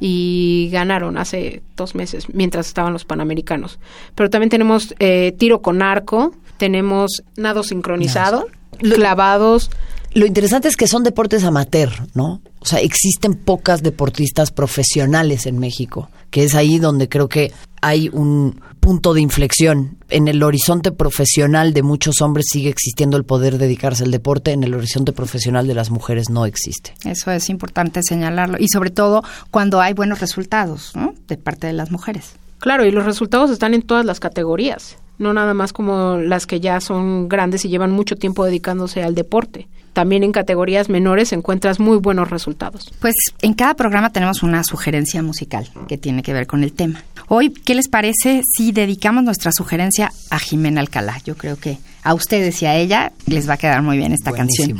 y 0.00 0.68
ganaron 0.72 1.16
hace 1.16 1.62
dos 1.76 1.94
meses 1.94 2.26
mientras 2.32 2.66
estaban 2.66 2.92
los 2.92 3.04
Panamericanos. 3.04 3.78
Pero 4.14 4.30
también 4.30 4.50
tenemos 4.50 4.94
eh, 4.98 5.34
tiro 5.38 5.62
con 5.62 5.82
arco, 5.82 6.34
tenemos 6.58 7.22
nado 7.36 7.62
sincronizado, 7.62 8.46
clavados. 8.78 9.70
Lo 10.12 10.26
interesante 10.26 10.68
es 10.68 10.76
que 10.76 10.86
son 10.86 11.02
deportes 11.02 11.44
amateur, 11.44 11.90
¿no? 12.14 12.40
O 12.60 12.66
sea, 12.66 12.80
existen 12.80 13.34
pocas 13.34 13.82
deportistas 13.82 14.50
profesionales 14.50 15.46
en 15.46 15.58
México, 15.58 16.10
que 16.30 16.44
es 16.44 16.54
ahí 16.54 16.78
donde 16.78 17.08
creo 17.08 17.28
que 17.28 17.52
hay 17.82 18.08
un 18.12 18.60
punto 18.80 19.14
de 19.14 19.20
inflexión. 19.20 19.98
En 20.08 20.28
el 20.28 20.42
horizonte 20.42 20.90
profesional 20.90 21.74
de 21.74 21.82
muchos 21.82 22.20
hombres 22.22 22.46
sigue 22.50 22.70
existiendo 22.70 23.16
el 23.16 23.24
poder 23.24 23.58
dedicarse 23.58 24.04
al 24.04 24.10
deporte, 24.10 24.52
en 24.52 24.64
el 24.64 24.74
horizonte 24.74 25.12
profesional 25.12 25.66
de 25.66 25.74
las 25.74 25.90
mujeres 25.90 26.30
no 26.30 26.46
existe. 26.46 26.94
Eso 27.04 27.30
es 27.30 27.50
importante 27.50 28.00
señalarlo 28.02 28.58
y 28.58 28.68
sobre 28.68 28.90
todo 28.90 29.22
cuando 29.50 29.80
hay 29.80 29.92
buenos 29.92 30.20
resultados 30.20 30.92
¿no? 30.94 31.14
de 31.28 31.36
parte 31.36 31.66
de 31.66 31.72
las 31.72 31.90
mujeres. 31.90 32.36
Claro, 32.58 32.86
y 32.86 32.90
los 32.90 33.04
resultados 33.04 33.50
están 33.50 33.74
en 33.74 33.82
todas 33.82 34.04
las 34.04 34.18
categorías, 34.18 34.96
no 35.18 35.32
nada 35.32 35.54
más 35.54 35.72
como 35.72 36.16
las 36.16 36.46
que 36.46 36.60
ya 36.60 36.80
son 36.80 37.28
grandes 37.28 37.64
y 37.64 37.68
llevan 37.68 37.90
mucho 37.90 38.16
tiempo 38.16 38.44
dedicándose 38.44 39.02
al 39.02 39.14
deporte 39.14 39.68
también 39.96 40.22
en 40.24 40.32
categorías 40.32 40.90
menores 40.90 41.32
encuentras 41.32 41.80
muy 41.80 41.96
buenos 41.96 42.28
resultados. 42.28 42.92
Pues 43.00 43.14
en 43.40 43.54
cada 43.54 43.72
programa 43.72 44.12
tenemos 44.12 44.42
una 44.42 44.62
sugerencia 44.62 45.22
musical 45.22 45.70
que 45.88 45.96
tiene 45.96 46.22
que 46.22 46.34
ver 46.34 46.46
con 46.46 46.62
el 46.62 46.74
tema. 46.74 47.02
Hoy, 47.28 47.48
¿qué 47.48 47.74
les 47.74 47.88
parece 47.88 48.42
si 48.44 48.72
dedicamos 48.72 49.24
nuestra 49.24 49.52
sugerencia 49.52 50.12
a 50.28 50.38
Jimena 50.38 50.82
Alcalá? 50.82 51.16
Yo 51.24 51.34
creo 51.38 51.56
que 51.56 51.78
a 52.06 52.14
ustedes 52.14 52.62
y 52.62 52.66
a 52.66 52.76
ella 52.76 53.12
les 53.26 53.48
va 53.48 53.54
a 53.54 53.56
quedar 53.56 53.82
muy 53.82 53.98
bien 53.98 54.12
esta 54.12 54.30
canción. 54.32 54.78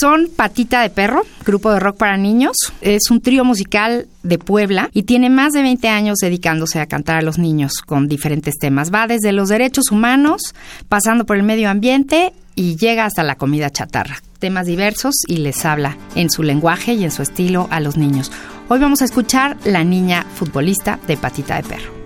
Son 0.00 0.28
Patita 0.34 0.82
de 0.82 0.90
Perro, 0.90 1.22
grupo 1.46 1.72
de 1.72 1.78
rock 1.78 1.96
para 1.96 2.16
niños. 2.16 2.56
Es 2.80 3.10
un 3.10 3.20
trío 3.20 3.44
musical 3.44 4.08
de 4.24 4.38
Puebla 4.38 4.90
y 4.92 5.04
tiene 5.04 5.30
más 5.30 5.52
de 5.52 5.62
20 5.62 5.88
años 5.88 6.18
dedicándose 6.20 6.80
a 6.80 6.86
cantar 6.86 7.16
a 7.16 7.22
los 7.22 7.38
niños 7.38 7.74
con 7.86 8.08
diferentes 8.08 8.58
temas. 8.58 8.92
Va 8.92 9.06
desde 9.06 9.30
los 9.32 9.48
derechos 9.48 9.92
humanos, 9.92 10.54
pasando 10.88 11.24
por 11.24 11.36
el 11.36 11.44
medio 11.44 11.70
ambiente 11.70 12.32
y 12.56 12.76
llega 12.76 13.04
hasta 13.04 13.22
la 13.22 13.36
comida 13.36 13.70
chatarra. 13.70 14.20
Temas 14.40 14.66
diversos 14.66 15.14
y 15.28 15.36
les 15.36 15.64
habla 15.64 15.96
en 16.16 16.28
su 16.28 16.42
lenguaje 16.42 16.94
y 16.94 17.04
en 17.04 17.12
su 17.12 17.22
estilo 17.22 17.68
a 17.70 17.78
los 17.78 17.96
niños. 17.96 18.32
Hoy 18.68 18.80
vamos 18.80 19.00
a 19.00 19.04
escuchar 19.04 19.56
La 19.64 19.84
niña 19.84 20.26
futbolista 20.34 20.98
de 21.06 21.16
Patita 21.16 21.56
de 21.56 21.62
Perro. 21.62 21.97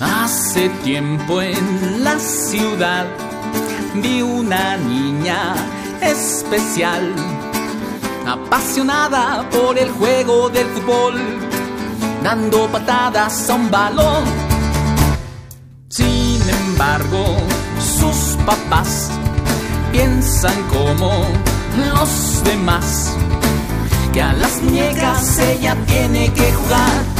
Hace 0.00 0.70
tiempo 0.82 1.42
en 1.42 2.02
la 2.02 2.18
ciudad 2.18 3.06
vi 3.96 4.22
una 4.22 4.78
niña 4.78 5.54
especial, 6.00 7.14
apasionada 8.26 9.46
por 9.50 9.78
el 9.78 9.90
juego 9.90 10.48
del 10.48 10.66
fútbol, 10.68 11.20
dando 12.22 12.66
patadas 12.68 13.50
a 13.50 13.54
un 13.54 13.70
balón. 13.70 14.24
Sin 15.88 16.40
embargo, 16.48 17.36
sus 17.78 18.38
papás 18.46 19.10
piensan 19.92 20.62
como 20.68 21.26
los 21.76 22.42
demás, 22.44 23.14
que 24.14 24.22
a 24.22 24.32
las 24.32 24.62
muñecas 24.62 25.38
ella 25.40 25.76
tiene 25.86 26.32
que 26.32 26.52
jugar 26.54 27.19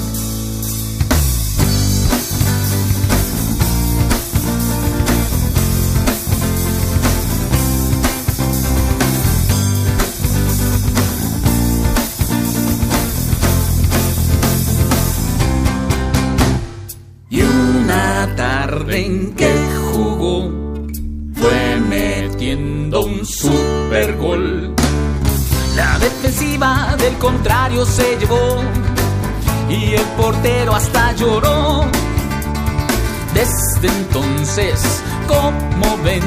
En 18.93 19.33
que 19.35 19.53
jugó 19.93 20.51
fue 21.33 21.79
metiendo 21.87 23.05
un 23.05 23.25
super 23.25 24.17
gol. 24.17 24.75
La 25.75 25.97
defensiva 25.99 26.95
del 26.97 27.13
contrario 27.17 27.85
se 27.85 28.17
llevó 28.17 28.61
y 29.69 29.93
el 29.93 30.05
portero 30.17 30.75
hasta 30.75 31.13
lloró. 31.13 31.85
Desde 33.33 33.87
entonces, 33.87 34.81
como 35.27 35.97
ven, 36.03 36.23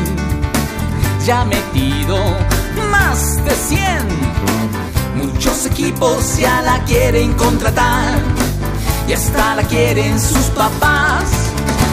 ya 1.26 1.42
ha 1.42 1.44
metido 1.44 2.16
más 2.90 3.44
de 3.44 3.50
100. 3.50 3.83
Muchos 5.16 5.66
equipos 5.66 6.38
ya 6.38 6.62
la 6.62 6.83
quieren 6.85 7.35
contratar 7.35 8.18
y 9.06 9.12
hasta 9.12 9.56
la 9.56 9.62
quieren 9.64 10.18
sus 10.18 10.47
papás. 10.56 11.44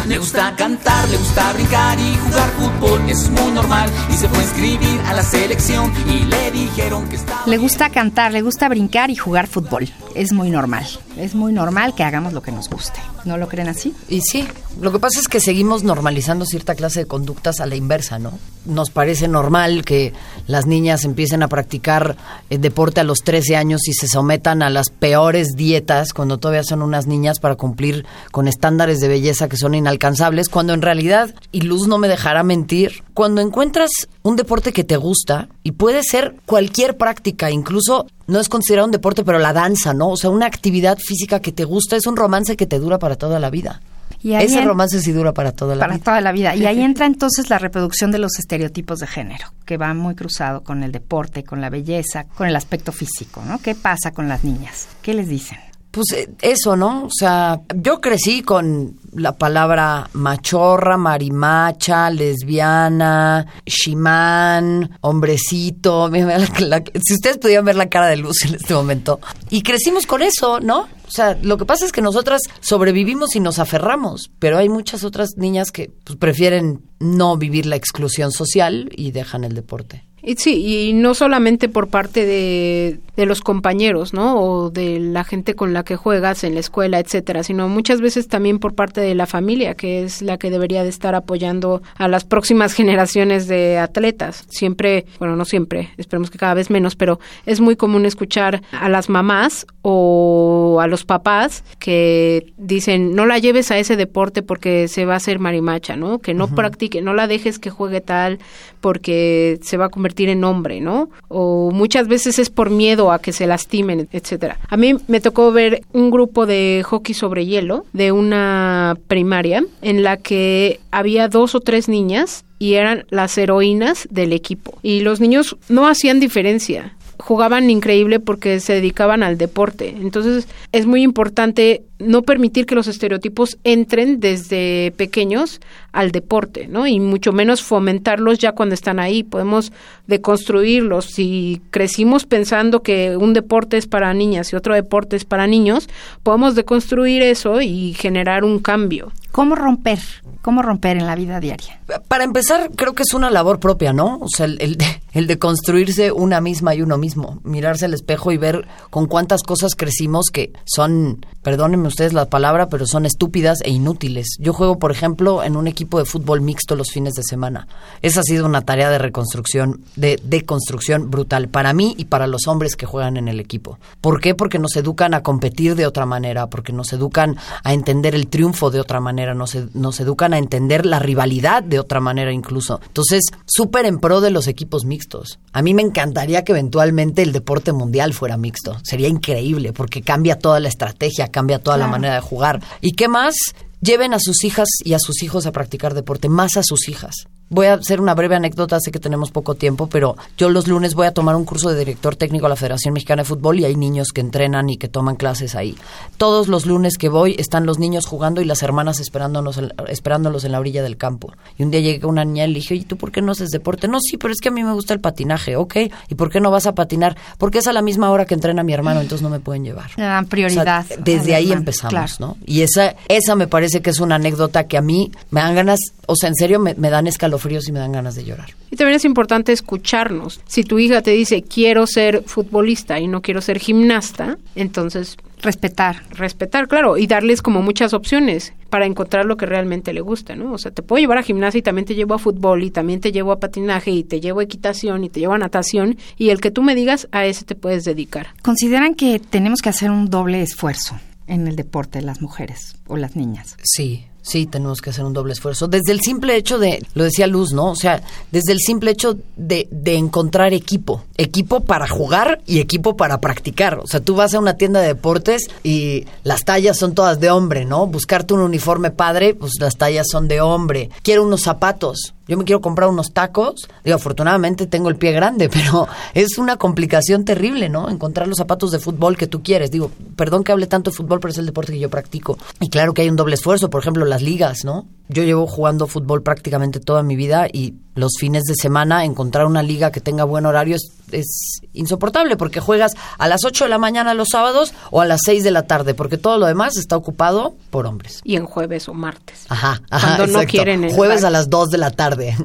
Le 0.07 0.17
gusta 0.17 0.55
cantar, 0.55 1.09
le 1.09 1.17
gusta 1.17 1.53
brincar 1.53 1.99
y 1.99 2.15
jugar 2.17 2.49
fútbol, 2.51 3.09
es 3.09 3.29
muy 3.29 3.51
normal. 3.51 3.89
Y 4.09 4.13
se 4.13 4.27
fue 4.27 4.39
a 4.39 4.41
inscribir 4.41 5.01
a 5.07 5.13
la 5.13 5.23
selección 5.23 5.91
y 6.07 6.25
le 6.25 6.51
dijeron 6.51 7.07
que 7.07 7.15
estaba. 7.17 7.43
Le 7.45 7.57
gusta 7.57 7.89
cantar, 7.89 8.31
le 8.31 8.41
gusta 8.41 8.67
brincar 8.67 9.09
y 9.09 9.15
jugar 9.15 9.47
fútbol, 9.47 9.87
es 10.15 10.33
muy 10.33 10.49
normal. 10.49 10.85
Es 11.21 11.35
muy 11.35 11.53
normal 11.53 11.93
que 11.93 12.03
hagamos 12.03 12.33
lo 12.33 12.41
que 12.41 12.51
nos 12.51 12.67
guste. 12.67 12.99
¿No 13.25 13.37
lo 13.37 13.47
creen 13.47 13.69
así? 13.69 13.93
Y 14.09 14.21
sí, 14.21 14.47
lo 14.79 14.91
que 14.91 14.97
pasa 14.97 15.19
es 15.19 15.27
que 15.27 15.39
seguimos 15.39 15.83
normalizando 15.83 16.45
cierta 16.45 16.73
clase 16.73 17.01
de 17.01 17.05
conductas 17.05 17.59
a 17.59 17.67
la 17.67 17.75
inversa, 17.75 18.17
¿no? 18.17 18.39
Nos 18.65 18.89
parece 18.89 19.27
normal 19.27 19.85
que 19.85 20.13
las 20.47 20.65
niñas 20.65 21.05
empiecen 21.05 21.43
a 21.43 21.47
practicar 21.47 22.17
eh, 22.49 22.57
deporte 22.57 23.01
a 23.01 23.03
los 23.03 23.19
13 23.19 23.55
años 23.55 23.87
y 23.87 23.93
se 23.93 24.07
sometan 24.07 24.63
a 24.63 24.71
las 24.71 24.89
peores 24.89 25.49
dietas 25.55 26.13
cuando 26.13 26.39
todavía 26.39 26.63
son 26.63 26.81
unas 26.81 27.05
niñas 27.05 27.39
para 27.39 27.55
cumplir 27.55 28.03
con 28.31 28.47
estándares 28.47 28.99
de 28.99 29.07
belleza 29.07 29.47
que 29.47 29.57
son 29.57 29.75
inalcanzables, 29.75 30.49
cuando 30.49 30.73
en 30.73 30.81
realidad, 30.81 31.35
y 31.51 31.61
Luz 31.61 31.87
no 31.87 31.99
me 31.99 32.07
dejará 32.07 32.41
mentir, 32.41 33.03
cuando 33.13 33.41
encuentras 33.41 33.91
un 34.23 34.37
deporte 34.37 34.73
que 34.73 34.83
te 34.83 34.97
gusta, 34.97 35.49
y 35.61 35.73
puede 35.73 36.01
ser 36.01 36.35
cualquier 36.47 36.97
práctica, 36.97 37.51
incluso 37.51 38.07
no 38.31 38.39
es 38.39 38.49
considerado 38.49 38.85
un 38.85 38.91
deporte, 38.91 39.23
pero 39.23 39.39
la 39.39 39.51
danza, 39.51 39.93
¿no? 39.93 40.09
O 40.09 40.17
sea, 40.17 40.29
una 40.29 40.45
actividad 40.45 40.97
física 40.97 41.41
que 41.41 41.51
te 41.51 41.65
gusta 41.65 41.97
es 41.97 42.07
un 42.07 42.15
romance 42.15 42.55
que 42.55 42.65
te 42.65 42.79
dura 42.79 42.97
para 42.97 43.17
toda 43.17 43.39
la 43.39 43.49
vida. 43.49 43.81
Y 44.23 44.33
Ese 44.33 44.61
romance 44.61 45.01
sí 45.01 45.11
dura 45.11 45.33
para 45.33 45.51
toda 45.51 45.75
la 45.75 45.85
vida. 45.85 45.97
Para 45.97 46.03
toda 46.03 46.21
la 46.21 46.31
vida. 46.31 46.55
Y 46.55 46.65
ahí 46.65 46.81
entra 46.83 47.07
entonces 47.07 47.49
la 47.49 47.57
reproducción 47.57 48.11
de 48.11 48.19
los 48.19 48.39
estereotipos 48.39 48.99
de 48.99 49.07
género, 49.07 49.47
que 49.65 49.77
va 49.77 49.93
muy 49.93 50.15
cruzado 50.15 50.61
con 50.61 50.83
el 50.83 50.91
deporte, 50.91 51.43
con 51.43 51.59
la 51.59 51.69
belleza, 51.69 52.23
con 52.23 52.47
el 52.47 52.55
aspecto 52.55 52.91
físico, 52.91 53.43
¿no? 53.45 53.59
¿Qué 53.59 53.75
pasa 53.75 54.11
con 54.11 54.29
las 54.29 54.43
niñas? 54.43 54.87
¿Qué 55.01 55.13
les 55.13 55.27
dicen? 55.27 55.57
Pues 55.91 56.05
eh, 56.13 56.29
eso, 56.41 56.75
¿no? 56.75 57.05
O 57.05 57.09
sea, 57.11 57.61
yo 57.75 57.99
crecí 57.99 58.41
con 58.41 58.97
la 59.13 59.37
palabra 59.37 60.09
machorra, 60.13 60.97
marimacha, 60.97 62.09
lesbiana, 62.09 63.45
shimán, 63.65 64.97
hombrecito. 65.01 66.09
si 67.03 67.13
ustedes 67.13 67.37
pudieran 67.37 67.65
ver 67.65 67.75
la 67.75 67.89
cara 67.89 68.07
de 68.07 68.17
Luz 68.17 68.45
en 68.45 68.55
este 68.55 68.73
momento. 68.73 69.19
Y 69.49 69.63
crecimos 69.63 70.07
con 70.07 70.21
eso, 70.21 70.61
¿no? 70.61 70.87
O 71.07 71.11
sea, 71.13 71.37
lo 71.41 71.57
que 71.57 71.65
pasa 71.65 71.85
es 71.85 71.91
que 71.91 72.01
nosotras 72.01 72.41
sobrevivimos 72.61 73.35
y 73.35 73.41
nos 73.41 73.59
aferramos, 73.59 74.31
pero 74.39 74.57
hay 74.57 74.69
muchas 74.69 75.03
otras 75.03 75.31
niñas 75.35 75.71
que 75.71 75.91
pues, 76.05 76.17
prefieren 76.17 76.85
no 76.99 77.35
vivir 77.35 77.65
la 77.65 77.75
exclusión 77.75 78.31
social 78.31 78.89
y 78.95 79.11
dejan 79.11 79.43
el 79.43 79.53
deporte. 79.53 80.05
Y 80.23 80.35
sí, 80.35 80.89
y 80.89 80.93
no 80.93 81.13
solamente 81.15 81.67
por 81.67 81.87
parte 81.87 82.25
de, 82.25 82.99
de, 83.15 83.25
los 83.25 83.41
compañeros, 83.41 84.13
¿no? 84.13 84.39
O 84.39 84.69
de 84.69 84.99
la 84.99 85.23
gente 85.23 85.55
con 85.55 85.73
la 85.73 85.83
que 85.83 85.95
juegas 85.95 86.43
en 86.43 86.53
la 86.53 86.59
escuela, 86.59 86.99
etcétera, 86.99 87.43
sino 87.43 87.67
muchas 87.67 88.01
veces 88.01 88.27
también 88.27 88.59
por 88.59 88.75
parte 88.75 89.01
de 89.01 89.15
la 89.15 89.25
familia, 89.25 89.73
que 89.73 90.03
es 90.03 90.21
la 90.21 90.37
que 90.37 90.51
debería 90.51 90.83
de 90.83 90.89
estar 90.89 91.15
apoyando 91.15 91.81
a 91.97 92.07
las 92.07 92.23
próximas 92.23 92.73
generaciones 92.81 93.47
de 93.47 93.79
atletas. 93.79 94.45
Siempre, 94.49 95.05
bueno, 95.17 95.35
no 95.35 95.45
siempre, 95.45 95.89
esperemos 95.97 96.29
que 96.29 96.37
cada 96.37 96.53
vez 96.53 96.69
menos, 96.69 96.95
pero 96.95 97.19
es 97.47 97.59
muy 97.59 97.75
común 97.75 98.05
escuchar 98.05 98.61
a 98.71 98.89
las 98.89 99.09
mamás 99.09 99.65
o 99.81 100.77
a 100.81 100.87
los 100.87 101.03
papás 101.03 101.63
que 101.79 102.53
dicen, 102.57 103.15
no 103.15 103.25
la 103.25 103.39
lleves 103.39 103.71
a 103.71 103.79
ese 103.79 103.95
deporte 103.95 104.43
porque 104.43 104.87
se 104.87 105.05
va 105.05 105.13
a 105.15 105.17
hacer 105.17 105.39
marimacha, 105.39 105.95
¿no? 105.95 106.19
Que 106.19 106.35
no 106.35 106.47
practique, 106.47 107.01
no 107.01 107.15
la 107.15 107.27
dejes 107.27 107.57
que 107.57 107.71
juegue 107.71 108.01
tal 108.01 108.37
porque 108.81 109.59
se 109.61 109.77
va 109.77 109.85
a 109.85 109.89
convertir 109.89 110.10
en 110.17 110.43
hombre, 110.43 110.81
¿no? 110.81 111.09
O 111.27 111.71
muchas 111.71 112.07
veces 112.07 112.39
es 112.39 112.49
por 112.49 112.69
miedo 112.69 113.11
a 113.11 113.19
que 113.19 113.33
se 113.33 113.47
lastimen, 113.47 114.07
etcétera. 114.11 114.57
A 114.67 114.77
mí 114.77 114.95
me 115.07 115.21
tocó 115.21 115.51
ver 115.51 115.81
un 115.93 116.11
grupo 116.11 116.45
de 116.45 116.83
hockey 116.85 117.15
sobre 117.15 117.45
hielo 117.45 117.85
de 117.93 118.11
una 118.11 118.97
primaria 119.07 119.63
en 119.81 120.03
la 120.03 120.17
que 120.17 120.79
había 120.91 121.27
dos 121.27 121.55
o 121.55 121.59
tres 121.59 121.87
niñas 121.87 122.45
y 122.59 122.75
eran 122.75 123.05
las 123.09 123.37
heroínas 123.37 124.07
del 124.11 124.33
equipo. 124.33 124.77
Y 124.83 125.01
los 125.01 125.19
niños 125.19 125.57
no 125.69 125.87
hacían 125.87 126.19
diferencia 126.19 126.93
jugaban 127.21 127.69
increíble 127.69 128.19
porque 128.19 128.59
se 128.59 128.73
dedicaban 128.73 129.23
al 129.23 129.37
deporte. 129.37 129.95
Entonces 130.01 130.47
es 130.71 130.85
muy 130.85 131.03
importante 131.03 131.83
no 132.01 132.23
permitir 132.23 132.65
que 132.65 132.75
los 132.75 132.87
estereotipos 132.87 133.57
entren 133.63 134.19
desde 134.19 134.93
pequeños 134.97 135.61
al 135.91 136.11
deporte, 136.11 136.67
¿no? 136.67 136.87
Y 136.87 136.99
mucho 136.99 137.31
menos 137.33 137.63
fomentarlos 137.63 138.39
ya 138.39 138.53
cuando 138.53 138.75
están 138.75 138.99
ahí. 138.99 139.23
Podemos 139.23 139.71
deconstruirlos. 140.07 141.05
Si 141.05 141.61
crecimos 141.69 142.25
pensando 142.25 142.81
que 142.81 143.17
un 143.17 143.33
deporte 143.33 143.77
es 143.77 143.87
para 143.87 144.13
niñas 144.13 144.51
y 144.51 144.55
otro 144.55 144.73
deporte 144.73 145.15
es 145.15 145.25
para 145.25 145.47
niños, 145.47 145.89
podemos 146.23 146.55
deconstruir 146.55 147.21
eso 147.21 147.61
y 147.61 147.93
generar 147.93 148.43
un 148.43 148.59
cambio. 148.59 149.11
¿Cómo 149.31 149.55
romper? 149.55 149.99
¿Cómo 150.41 150.61
romper 150.61 150.97
en 150.97 151.05
la 151.05 151.15
vida 151.15 151.39
diaria? 151.39 151.79
Para 152.07 152.23
empezar, 152.23 152.71
creo 152.75 152.93
que 152.93 153.03
es 153.03 153.13
una 153.13 153.29
labor 153.29 153.59
propia, 153.59 153.93
¿no? 153.93 154.17
O 154.19 154.27
sea, 154.27 154.45
el, 154.45 154.75
de, 154.75 155.01
el 155.13 155.27
de 155.27 155.37
construirse 155.39 156.11
una 156.11 156.41
misma 156.41 156.75
y 156.75 156.81
uno 156.81 156.97
mismo. 156.97 157.39
Mirarse 157.43 157.85
al 157.85 157.93
espejo 157.93 158.31
y 158.31 158.37
ver 158.37 158.67
con 158.89 159.07
cuántas 159.07 159.43
cosas 159.43 159.75
crecimos 159.75 160.25
que 160.33 160.51
son, 160.65 161.25
perdónenme 161.43 161.87
ustedes 161.91 162.13
la 162.13 162.25
palabra, 162.25 162.67
pero 162.67 162.87
son 162.87 163.05
estúpidas 163.05 163.59
e 163.63 163.69
inútiles. 163.69 164.37
Yo 164.39 164.53
juego, 164.53 164.79
por 164.79 164.91
ejemplo, 164.91 165.43
en 165.43 165.55
un 165.55 165.67
equipo 165.67 165.99
de 165.99 166.05
fútbol 166.05 166.41
mixto 166.41 166.75
los 166.75 166.91
fines 166.91 167.13
de 167.13 167.23
semana. 167.23 167.67
Esa 168.01 168.21
ha 168.21 168.23
sido 168.23 168.45
una 168.45 168.61
tarea 168.61 168.89
de 168.89 168.97
reconstrucción, 168.97 169.81
de 169.95 170.19
deconstrucción 170.23 171.11
brutal 171.11 171.49
para 171.49 171.73
mí 171.73 171.93
y 171.97 172.05
para 172.05 172.27
los 172.27 172.47
hombres 172.47 172.75
que 172.75 172.85
juegan 172.85 173.17
en 173.17 173.27
el 173.27 173.39
equipo. 173.39 173.77
¿Por 173.99 174.19
qué? 174.21 174.33
Porque 174.33 174.59
nos 174.59 174.75
educan 174.75 175.13
a 175.13 175.21
competir 175.21 175.75
de 175.75 175.85
otra 175.85 176.05
manera, 176.05 176.47
porque 176.47 176.73
nos 176.73 176.93
educan 176.93 177.37
a 177.63 177.73
entender 177.73 178.15
el 178.15 178.27
triunfo 178.27 178.71
de 178.71 178.79
otra 178.79 178.99
manera, 178.99 179.33
nos, 179.33 179.55
nos 179.73 179.99
educan 179.99 180.33
a 180.33 180.37
entender 180.37 180.85
la 180.85 180.99
rivalidad 180.99 181.63
de 181.63 181.79
otra 181.79 181.99
manera 181.99 182.31
incluso. 182.31 182.79
Entonces, 182.87 183.23
súper 183.45 183.85
en 183.85 183.99
pro 183.99 184.21
de 184.21 184.31
los 184.31 184.47
equipos 184.47 184.85
mixtos. 184.85 185.39
A 185.53 185.61
mí 185.61 185.73
me 185.73 185.81
encantaría 185.81 186.43
que 186.43 186.53
eventualmente 186.53 187.21
el 187.21 187.33
deporte 187.33 187.73
mundial 187.73 188.13
fuera 188.13 188.37
mixto. 188.37 188.77
Sería 188.83 189.07
increíble 189.07 189.73
porque 189.73 190.01
cambia 190.01 190.39
toda 190.39 190.59
la 190.59 190.69
estrategia, 190.69 191.27
cambia 191.27 191.59
toda 191.59 191.77
la 191.81 191.87
manera 191.87 192.15
de 192.15 192.21
jugar. 192.21 192.59
¿Y 192.81 192.93
qué 192.93 193.07
más? 193.07 193.35
Lleven 193.81 194.13
a 194.13 194.19
sus 194.19 194.43
hijas 194.43 194.67
y 194.83 194.93
a 194.93 194.99
sus 194.99 195.23
hijos 195.23 195.47
a 195.47 195.51
practicar 195.51 195.95
deporte, 195.95 196.29
más 196.29 196.55
a 196.55 196.61
sus 196.61 196.87
hijas. 196.87 197.25
Voy 197.53 197.65
a 197.65 197.73
hacer 197.73 197.99
una 197.99 198.13
breve 198.13 198.37
anécdota, 198.37 198.79
sé 198.79 198.91
que 198.91 198.99
tenemos 198.99 199.29
poco 199.29 199.55
tiempo, 199.55 199.87
pero 199.87 200.15
yo 200.37 200.49
los 200.49 200.69
lunes 200.69 200.93
voy 200.93 201.07
a 201.07 201.13
tomar 201.13 201.35
un 201.35 201.43
curso 201.43 201.69
de 201.69 201.79
director 201.79 202.15
técnico 202.15 202.45
a 202.45 202.49
la 202.49 202.55
Federación 202.55 202.93
Mexicana 202.93 203.23
de 203.23 203.27
Fútbol 203.27 203.59
y 203.59 203.65
hay 203.65 203.75
niños 203.75 204.13
que 204.13 204.21
entrenan 204.21 204.69
y 204.69 204.77
que 204.77 204.87
toman 204.87 205.17
clases 205.17 205.55
ahí. 205.55 205.75
Todos 206.15 206.47
los 206.47 206.65
lunes 206.65 206.97
que 206.97 207.09
voy 207.09 207.35
están 207.37 207.65
los 207.65 207.77
niños 207.77 208.05
jugando 208.05 208.39
y 208.39 208.45
las 208.45 208.63
hermanas 208.63 209.01
esperándonos, 209.01 209.59
esperándolos 209.89 210.45
en 210.45 210.53
la 210.53 210.61
orilla 210.61 210.81
del 210.81 210.95
campo. 210.95 211.33
Y 211.57 211.63
un 211.63 211.71
día 211.71 211.81
llegué 211.81 212.05
una 212.05 212.23
niña 212.23 212.45
y 212.45 212.49
le 212.49 212.59
dije, 212.59 212.75
¿y 212.75 212.83
tú 212.83 212.95
por 212.95 213.11
qué 213.11 213.21
no 213.21 213.33
haces 213.33 213.49
deporte? 213.49 213.89
No, 213.89 213.99
sí, 213.99 214.15
pero 214.15 214.31
es 214.31 214.39
que 214.39 214.47
a 214.47 214.53
mí 214.53 214.63
me 214.63 214.71
gusta 214.71 214.93
el 214.93 215.01
patinaje, 215.01 215.57
¿ok? 215.57 215.75
¿Y 216.07 216.15
por 216.15 216.29
qué 216.29 216.39
no 216.39 216.51
vas 216.51 216.67
a 216.67 216.75
patinar? 216.75 217.17
Porque 217.37 217.57
es 217.57 217.67
a 217.67 217.73
la 217.73 217.81
misma 217.81 218.11
hora 218.11 218.25
que 218.25 218.35
entrena 218.35 218.63
mi 218.63 218.71
hermano, 218.71 219.01
entonces 219.01 219.23
no 219.23 219.29
me 219.29 219.41
pueden 219.41 219.65
llevar. 219.65 219.91
Le 219.97 220.03
dan 220.03 220.27
prioridad. 220.27 220.85
desde 220.99 221.35
ahí 221.35 221.51
empezamos, 221.51 222.19
¿no? 222.19 222.37
Y 222.45 222.61
esa, 222.61 222.95
esa 223.09 223.35
me 223.35 223.47
parece 223.47 223.70
que 223.79 223.91
es 223.91 224.01
una 224.01 224.15
anécdota 224.15 224.67
que 224.67 224.77
a 224.77 224.81
mí 224.81 225.11
me 225.29 225.39
dan 225.39 225.55
ganas, 225.55 225.79
o 226.07 226.15
sea, 226.17 226.27
en 226.27 226.35
serio 226.35 226.59
me, 226.59 226.73
me 226.75 226.89
dan 226.89 227.07
escalofríos 227.07 227.69
y 227.69 227.71
me 227.71 227.79
dan 227.79 227.93
ganas 227.93 228.15
de 228.15 228.25
llorar. 228.25 228.49
Y 228.69 228.75
también 228.75 228.97
es 228.97 229.05
importante 229.05 229.53
escucharnos. 229.53 230.41
Si 230.47 230.63
tu 230.63 230.79
hija 230.79 231.01
te 231.01 231.11
dice 231.11 231.43
quiero 231.43 231.87
ser 231.87 232.23
futbolista 232.25 232.99
y 232.99 233.07
no 233.07 233.21
quiero 233.21 233.41
ser 233.41 233.59
gimnasta, 233.59 234.37
entonces 234.55 235.17
respetar. 235.41 236.03
Respetar, 236.11 236.67
claro, 236.67 236.97
y 236.97 237.07
darles 237.07 237.41
como 237.41 237.61
muchas 237.61 237.93
opciones 237.93 238.53
para 238.69 238.85
encontrar 238.85 239.25
lo 239.25 239.37
que 239.37 239.45
realmente 239.45 239.93
le 239.93 240.01
gusta, 240.01 240.35
¿no? 240.35 240.53
O 240.53 240.57
sea, 240.57 240.71
te 240.71 240.81
puedo 240.81 241.01
llevar 241.01 241.17
a 241.17 241.23
gimnasia 241.23 241.59
y 241.59 241.61
también 241.61 241.85
te 241.85 241.95
llevo 241.95 242.13
a 242.13 242.19
fútbol 242.19 242.63
y 242.63 242.71
también 242.71 243.01
te 243.01 243.11
llevo 243.11 243.31
a 243.31 243.39
patinaje 243.39 243.91
y 243.91 244.03
te 244.03 244.21
llevo 244.21 244.39
a 244.39 244.43
equitación 244.43 245.03
y 245.03 245.09
te 245.09 245.19
llevo 245.19 245.33
a 245.33 245.37
natación 245.37 245.97
y 246.17 246.29
el 246.29 246.39
que 246.39 246.51
tú 246.51 246.61
me 246.61 246.75
digas 246.75 247.07
a 247.11 247.25
ese 247.25 247.43
te 247.43 247.55
puedes 247.55 247.83
dedicar. 247.83 248.27
¿Consideran 248.41 248.95
que 248.95 249.19
tenemos 249.19 249.61
que 249.61 249.69
hacer 249.69 249.91
un 249.91 250.09
doble 250.09 250.41
esfuerzo 250.41 250.97
en 251.31 251.47
el 251.47 251.55
deporte 251.55 251.99
de 251.99 252.05
las 252.05 252.21
mujeres 252.21 252.75
o 252.87 252.97
las 252.97 253.15
niñas? 253.15 253.55
Sí, 253.63 254.05
Sí, 254.23 254.45
tenemos 254.45 254.81
que 254.81 254.91
hacer 254.91 255.03
un 255.03 255.13
doble 255.13 255.33
esfuerzo. 255.33 255.67
Desde 255.67 255.91
el 255.91 255.99
simple 255.99 256.35
hecho 256.35 256.59
de, 256.59 256.85
lo 256.93 257.03
decía 257.03 257.25
Luz, 257.25 257.53
¿no? 257.53 257.71
O 257.71 257.75
sea, 257.75 258.03
desde 258.31 258.51
el 258.51 258.59
simple 258.59 258.91
hecho 258.91 259.17
de, 259.35 259.67
de, 259.71 259.95
encontrar 259.95 260.53
equipo. 260.53 261.03
Equipo 261.17 261.61
para 261.61 261.87
jugar 261.87 262.41
y 262.45 262.59
equipo 262.59 262.95
para 262.95 263.19
practicar. 263.19 263.79
O 263.79 263.87
sea, 263.87 263.99
tú 263.99 264.15
vas 264.15 264.33
a 264.35 264.39
una 264.39 264.57
tienda 264.57 264.79
de 264.79 264.89
deportes 264.89 265.47
y 265.63 266.05
las 266.23 266.45
tallas 266.45 266.77
son 266.77 266.93
todas 266.93 267.19
de 267.19 267.31
hombre, 267.31 267.65
¿no? 267.65 267.87
Buscarte 267.87 268.35
un 268.35 268.41
uniforme 268.41 268.91
padre, 268.91 269.33
pues 269.33 269.53
las 269.59 269.77
tallas 269.77 270.05
son 270.11 270.27
de 270.27 270.39
hombre. 270.39 270.91
Quiero 271.01 271.23
unos 271.23 271.41
zapatos. 271.41 272.13
Yo 272.27 272.37
me 272.37 272.45
quiero 272.45 272.61
comprar 272.61 272.89
unos 272.89 273.13
tacos. 273.13 273.67
Digo, 273.83 273.95
afortunadamente 273.95 274.67
tengo 274.67 274.89
el 274.89 274.95
pie 274.95 275.11
grande, 275.11 275.49
pero 275.53 275.87
es 276.13 276.37
una 276.37 276.57
complicación 276.57 277.25
terrible, 277.25 277.69
¿no? 277.69 277.89
Encontrar 277.89 278.27
los 278.27 278.37
zapatos 278.37 278.71
de 278.71 278.79
fútbol 278.79 279.17
que 279.17 279.27
tú 279.27 279.41
quieres. 279.43 279.71
Digo, 279.71 279.91
perdón 280.15 280.43
que 280.43 280.51
hable 280.51 280.67
tanto 280.67 280.91
de 280.91 280.97
fútbol, 280.97 281.19
pero 281.19 281.31
es 281.31 281.37
el 281.37 281.45
deporte 281.45 281.73
que 281.73 281.79
yo 281.79 281.89
practico. 281.89 282.37
Y 282.59 282.69
claro 282.69 282.93
que 282.93 283.01
hay 283.01 283.09
un 283.09 283.15
doble 283.15 283.35
esfuerzo. 283.35 283.69
Por 283.69 283.81
ejemplo, 283.81 284.05
las 284.05 284.21
ligas, 284.21 284.63
¿no? 284.63 284.87
Yo 285.09 285.23
llevo 285.23 285.45
jugando 285.47 285.87
fútbol 285.87 286.23
prácticamente 286.23 286.79
toda 286.79 287.03
mi 287.03 287.15
vida 287.15 287.47
y 287.51 287.73
los 287.95 288.13
fines 288.17 288.43
de 288.43 288.55
semana 288.55 289.03
encontrar 289.03 289.45
una 289.45 289.61
liga 289.61 289.91
que 289.91 289.99
tenga 289.99 290.23
buen 290.23 290.45
horario 290.45 290.77
es, 290.77 290.93
es, 291.11 291.61
insoportable 291.73 292.37
porque 292.37 292.59
juegas 292.59 292.93
a 293.17 293.27
las 293.27 293.45
8 293.45 293.65
de 293.65 293.69
la 293.69 293.77
mañana 293.77 294.13
los 294.13 294.29
sábados 294.31 294.73
o 294.89 295.01
a 295.01 295.05
las 295.05 295.21
6 295.25 295.43
de 295.43 295.51
la 295.51 295.63
tarde 295.63 295.93
porque 295.93 296.17
todo 296.17 296.37
lo 296.37 296.45
demás 296.45 296.77
está 296.77 296.97
ocupado 296.97 297.55
por 297.69 297.85
hombres. 297.85 298.21
Y 298.23 298.35
en 298.35 298.45
jueves 298.45 298.87
o 298.89 298.93
martes. 298.93 299.45
Ajá, 299.49 299.81
ajá. 299.89 300.17
Cuando 300.17 300.39
no 300.39 300.45
quieren 300.45 300.83
el 300.83 300.93
Jueves 300.93 301.23
a 301.23 301.29
las 301.29 301.49
2 301.49 301.69
de 301.69 301.77
la 301.77 301.91
tarde. 301.91 302.35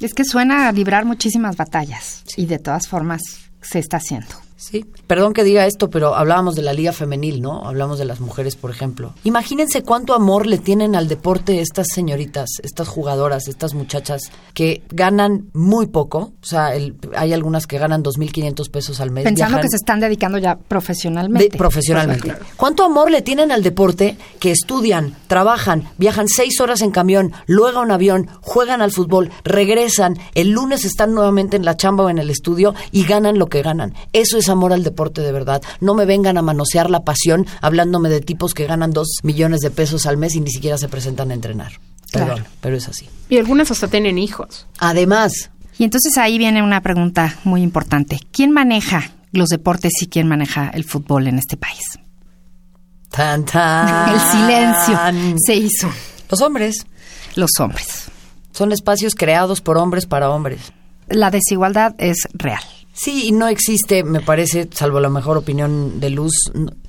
Es 0.00 0.14
que 0.14 0.24
suena 0.24 0.68
a 0.68 0.72
librar 0.72 1.04
muchísimas 1.04 1.56
batallas 1.56 2.22
y 2.36 2.46
de 2.46 2.58
todas 2.58 2.86
formas 2.86 3.22
se 3.60 3.78
está 3.78 3.96
haciendo. 3.96 4.45
Sí, 4.58 4.86
perdón 5.06 5.34
que 5.34 5.44
diga 5.44 5.66
esto, 5.66 5.90
pero 5.90 6.14
hablábamos 6.14 6.54
de 6.54 6.62
la 6.62 6.72
liga 6.72 6.92
femenil, 6.92 7.42
¿no? 7.42 7.66
Hablamos 7.66 7.98
de 7.98 8.06
las 8.06 8.20
mujeres, 8.20 8.56
por 8.56 8.70
ejemplo. 8.70 9.12
Imagínense 9.24 9.82
cuánto 9.82 10.14
amor 10.14 10.46
le 10.46 10.56
tienen 10.56 10.96
al 10.96 11.08
deporte 11.08 11.60
estas 11.60 11.88
señoritas, 11.92 12.48
estas 12.62 12.88
jugadoras, 12.88 13.48
estas 13.48 13.74
muchachas 13.74 14.30
que 14.54 14.82
ganan 14.88 15.50
muy 15.52 15.88
poco. 15.88 16.32
O 16.42 16.46
sea, 16.46 16.74
el, 16.74 16.96
hay 17.14 17.34
algunas 17.34 17.66
que 17.66 17.78
ganan 17.78 18.02
2.500 18.02 18.70
pesos 18.70 19.00
al 19.00 19.10
mes. 19.10 19.24
Pensando 19.24 19.60
que 19.60 19.68
se 19.68 19.76
están 19.76 20.00
dedicando 20.00 20.38
ya 20.38 20.56
profesionalmente. 20.56 21.50
De, 21.50 21.58
profesionalmente. 21.58 22.22
Claro. 22.22 22.46
¿Cuánto 22.56 22.82
amor 22.82 23.10
le 23.10 23.20
tienen 23.20 23.52
al 23.52 23.62
deporte 23.62 24.16
que 24.40 24.52
estudian, 24.52 25.16
trabajan, 25.26 25.90
viajan 25.98 26.28
seis 26.28 26.62
horas 26.62 26.80
en 26.80 26.92
camión, 26.92 27.34
luego 27.46 27.82
en 27.82 27.90
avión, 27.90 28.30
juegan 28.40 28.80
al 28.80 28.90
fútbol, 28.90 29.30
regresan, 29.44 30.16
el 30.34 30.50
lunes 30.50 30.86
están 30.86 31.12
nuevamente 31.12 31.58
en 31.58 31.66
la 31.66 31.76
chamba 31.76 32.04
o 32.04 32.10
en 32.10 32.18
el 32.18 32.30
estudio 32.30 32.74
y 32.90 33.04
ganan 33.04 33.38
lo 33.38 33.48
que 33.48 33.60
ganan? 33.60 33.92
Eso 34.14 34.38
es 34.38 34.45
amor 34.48 34.72
al 34.72 34.84
deporte 34.84 35.20
de 35.20 35.32
verdad. 35.32 35.62
No 35.80 35.94
me 35.94 36.04
vengan 36.04 36.38
a 36.38 36.42
manosear 36.42 36.90
la 36.90 37.04
pasión 37.04 37.46
hablándome 37.60 38.08
de 38.08 38.20
tipos 38.20 38.54
que 38.54 38.66
ganan 38.66 38.90
dos 38.90 39.08
millones 39.22 39.60
de 39.60 39.70
pesos 39.70 40.06
al 40.06 40.16
mes 40.16 40.34
y 40.34 40.40
ni 40.40 40.50
siquiera 40.50 40.78
se 40.78 40.88
presentan 40.88 41.30
a 41.30 41.34
entrenar. 41.34 41.72
Perdón, 42.12 42.36
claro. 42.36 42.50
pero 42.60 42.76
es 42.76 42.88
así. 42.88 43.08
Y 43.28 43.38
algunas 43.38 43.70
hasta 43.70 43.88
tienen 43.88 44.18
hijos. 44.18 44.66
Además. 44.78 45.50
Y 45.78 45.84
entonces 45.84 46.16
ahí 46.16 46.38
viene 46.38 46.62
una 46.62 46.80
pregunta 46.80 47.36
muy 47.44 47.62
importante. 47.62 48.20
¿Quién 48.32 48.52
maneja 48.52 49.10
los 49.32 49.48
deportes 49.48 49.92
y 50.00 50.06
quién 50.06 50.28
maneja 50.28 50.70
el 50.72 50.84
fútbol 50.84 51.26
en 51.26 51.38
este 51.38 51.56
país? 51.56 51.82
Tan, 53.10 53.44
tan. 53.44 54.14
El 54.14 54.20
silencio 54.20 54.98
se 55.44 55.54
hizo. 55.54 55.90
Los 56.30 56.40
hombres. 56.40 56.86
Los 57.34 57.50
hombres. 57.60 58.10
Son 58.52 58.72
espacios 58.72 59.14
creados 59.14 59.60
por 59.60 59.76
hombres 59.76 60.06
para 60.06 60.30
hombres. 60.30 60.72
La 61.08 61.30
desigualdad 61.30 61.94
es 61.98 62.26
real. 62.32 62.62
Sí, 62.96 63.26
y 63.26 63.32
no 63.32 63.46
existe, 63.46 64.04
me 64.04 64.20
parece, 64.20 64.68
salvo 64.72 65.00
la 65.00 65.10
mejor 65.10 65.36
opinión 65.36 66.00
de 66.00 66.08
Luz, 66.08 66.32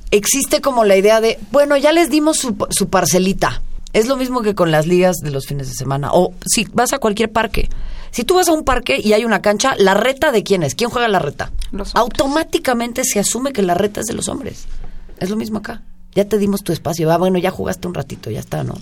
existe 0.10 0.62
como 0.62 0.86
la 0.86 0.96
idea 0.96 1.20
de, 1.20 1.38
bueno, 1.52 1.76
ya 1.76 1.91
les 1.91 2.10
dimos 2.10 2.38
su, 2.38 2.56
su, 2.70 2.88
parcelita. 2.88 3.62
Es 3.91 4.08
lo 4.08 4.15
mismo 4.15 4.41
que 4.41 4.56
con 4.56 4.72
las 4.72 4.88
ligas 4.88 5.17
de 5.17 5.32
los 5.32 5.48
fines 5.48 5.67
de 5.67 5.74
semana. 5.74 6.12
O 6.13 6.34
si 6.46 6.65
vas 6.74 6.93
a 6.93 7.00
cualquier 7.00 7.32
parque. 7.32 7.70
Si 8.12 8.24
tú 8.24 8.36
vas 8.36 8.48
a 8.48 8.54
un 8.54 8.63
parque 8.63 9.00
y 9.04 9.13
hay 9.13 9.26
una 9.26 9.41
cancha, 9.41 9.76
¿la 9.78 9.93
reta 9.93 10.32
de 10.32 10.43
quién 10.43 10.63
es? 10.63 10.76
¿Quién 10.76 10.89
juega 10.89 11.08
la 11.08 11.20
reta? 11.20 11.52
Automáticamente 11.93 13.04
se 13.04 13.20
asume 13.20 13.52
que 13.52 13.62
la 13.62 13.74
reta 13.74 14.00
es 14.00 14.06
de 14.06 14.13
los 14.13 14.30
hombres. 14.30 14.65
Es 15.20 15.30
lo 15.30 15.36
mismo 15.36 15.60
acá. 15.60 15.82
Ya 16.15 16.26
te 16.26 16.38
dimos 16.38 16.63
tu 16.63 16.72
espacio. 16.72 17.12
Ah, 17.12 17.17
bueno, 17.17 17.38
ya 17.38 17.52
jugaste 17.52 17.88
un 17.88 17.93
ratito, 17.93 18.32
ya 18.32 18.39
está, 18.39 18.63
¿no? 18.63 18.76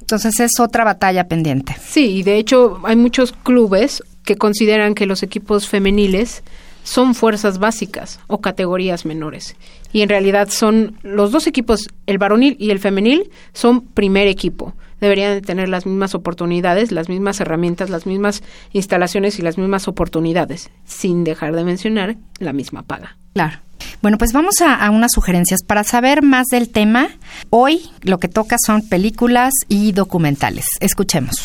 Entonces 0.00 0.38
es 0.38 0.60
otra 0.60 0.84
batalla 0.84 1.26
pendiente. 1.26 1.76
Sí, 1.84 2.18
y 2.18 2.22
de 2.22 2.38
hecho 2.38 2.80
hay 2.84 2.94
muchos 2.94 3.32
clubes 3.32 4.02
que 4.26 4.36
consideran 4.36 4.94
que 4.94 5.06
los 5.06 5.22
equipos 5.22 5.68
femeniles 5.68 6.42
son 6.82 7.14
fuerzas 7.14 7.58
básicas 7.58 8.20
o 8.26 8.40
categorías 8.40 9.06
menores. 9.06 9.56
Y 9.92 10.02
en 10.02 10.08
realidad 10.08 10.48
son 10.50 10.98
los 11.02 11.32
dos 11.32 11.46
equipos, 11.46 11.88
el 12.06 12.18
varonil 12.18 12.56
y 12.60 12.70
el 12.70 12.78
femenil, 12.78 13.30
son 13.54 13.80
primer 13.80 14.26
equipo. 14.28 14.74
deberían 15.00 15.34
de 15.34 15.42
tener 15.42 15.68
las 15.68 15.84
mismas 15.84 16.14
oportunidades, 16.14 16.90
las 16.90 17.08
mismas 17.08 17.40
herramientas, 17.40 17.90
las 17.90 18.06
mismas 18.06 18.42
instalaciones 18.72 19.38
y 19.38 19.42
las 19.42 19.58
mismas 19.58 19.88
oportunidades, 19.88 20.70
sin 20.86 21.22
dejar 21.22 21.54
de 21.54 21.64
mencionar 21.64 22.16
la 22.38 22.52
misma 22.52 22.82
paga. 22.82 23.16
Claro. 23.34 23.58
Bueno, 24.00 24.16
pues 24.16 24.32
vamos 24.32 24.60
a, 24.62 24.74
a, 24.74 24.90
unas 24.90 25.12
sugerencias. 25.12 25.62
Para 25.62 25.84
saber 25.84 26.22
más 26.22 26.46
del 26.46 26.70
tema, 26.70 27.08
hoy 27.50 27.90
lo 28.02 28.18
que 28.18 28.28
toca 28.28 28.56
son 28.64 28.88
películas 28.88 29.52
y 29.68 29.92
documentales. 29.92 30.64
Escuchemos. 30.80 31.42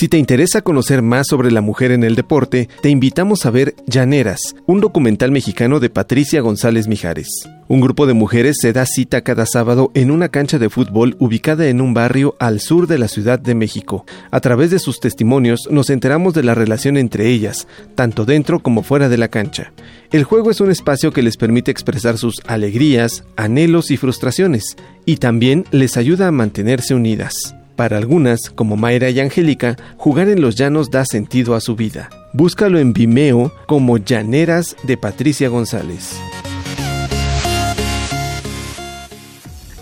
Si 0.00 0.08
te 0.08 0.16
interesa 0.16 0.62
conocer 0.62 1.02
más 1.02 1.26
sobre 1.26 1.50
la 1.50 1.60
mujer 1.60 1.92
en 1.92 2.04
el 2.04 2.14
deporte, 2.14 2.70
te 2.80 2.88
invitamos 2.88 3.44
a 3.44 3.50
ver 3.50 3.74
Llaneras, 3.86 4.56
un 4.64 4.80
documental 4.80 5.30
mexicano 5.30 5.78
de 5.78 5.90
Patricia 5.90 6.40
González 6.40 6.88
Mijares. 6.88 7.28
Un 7.68 7.82
grupo 7.82 8.06
de 8.06 8.14
mujeres 8.14 8.56
se 8.62 8.72
da 8.72 8.86
cita 8.86 9.20
cada 9.20 9.44
sábado 9.44 9.90
en 9.92 10.10
una 10.10 10.30
cancha 10.30 10.58
de 10.58 10.70
fútbol 10.70 11.16
ubicada 11.18 11.66
en 11.66 11.82
un 11.82 11.92
barrio 11.92 12.34
al 12.38 12.60
sur 12.60 12.86
de 12.86 12.96
la 12.96 13.08
Ciudad 13.08 13.38
de 13.38 13.54
México. 13.54 14.06
A 14.30 14.40
través 14.40 14.70
de 14.70 14.78
sus 14.78 15.00
testimonios 15.00 15.68
nos 15.70 15.90
enteramos 15.90 16.32
de 16.32 16.44
la 16.44 16.54
relación 16.54 16.96
entre 16.96 17.28
ellas, 17.28 17.68
tanto 17.94 18.24
dentro 18.24 18.60
como 18.60 18.82
fuera 18.82 19.10
de 19.10 19.18
la 19.18 19.28
cancha. 19.28 19.70
El 20.12 20.24
juego 20.24 20.50
es 20.50 20.62
un 20.62 20.70
espacio 20.70 21.12
que 21.12 21.22
les 21.22 21.36
permite 21.36 21.70
expresar 21.70 22.16
sus 22.16 22.40
alegrías, 22.46 23.24
anhelos 23.36 23.90
y 23.90 23.98
frustraciones, 23.98 24.78
y 25.04 25.16
también 25.16 25.66
les 25.72 25.98
ayuda 25.98 26.28
a 26.28 26.32
mantenerse 26.32 26.94
unidas. 26.94 27.54
Para 27.80 27.96
algunas, 27.96 28.50
como 28.54 28.76
Mayra 28.76 29.08
y 29.08 29.20
Angélica, 29.20 29.74
jugar 29.96 30.28
en 30.28 30.42
los 30.42 30.54
llanos 30.54 30.90
da 30.90 31.06
sentido 31.06 31.54
a 31.54 31.62
su 31.62 31.76
vida. 31.76 32.10
Búscalo 32.34 32.78
en 32.78 32.92
Vimeo 32.92 33.54
como 33.66 33.96
Llaneras 33.96 34.76
de 34.82 34.98
Patricia 34.98 35.48
González. 35.48 36.14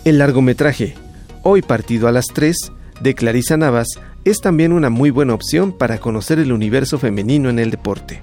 El 0.05 0.19
largometraje, 0.19 0.95
Hoy 1.43 1.61
partido 1.61 2.07
a 2.07 2.13
las 2.13 2.27
3, 2.27 2.71
de 3.01 3.15
Clarisa 3.17 3.57
Navas, 3.57 3.89
es 4.25 4.41
también 4.41 4.73
una 4.73 4.91
muy 4.91 5.11
buena 5.11 5.35
opción 5.35 5.73
para 5.73 5.99
conocer 5.99 6.39
el 6.39 6.53
universo 6.53 7.01
femenino 7.01 7.51
en 7.51 7.59
el 7.59 7.73
deporte. 7.73 8.23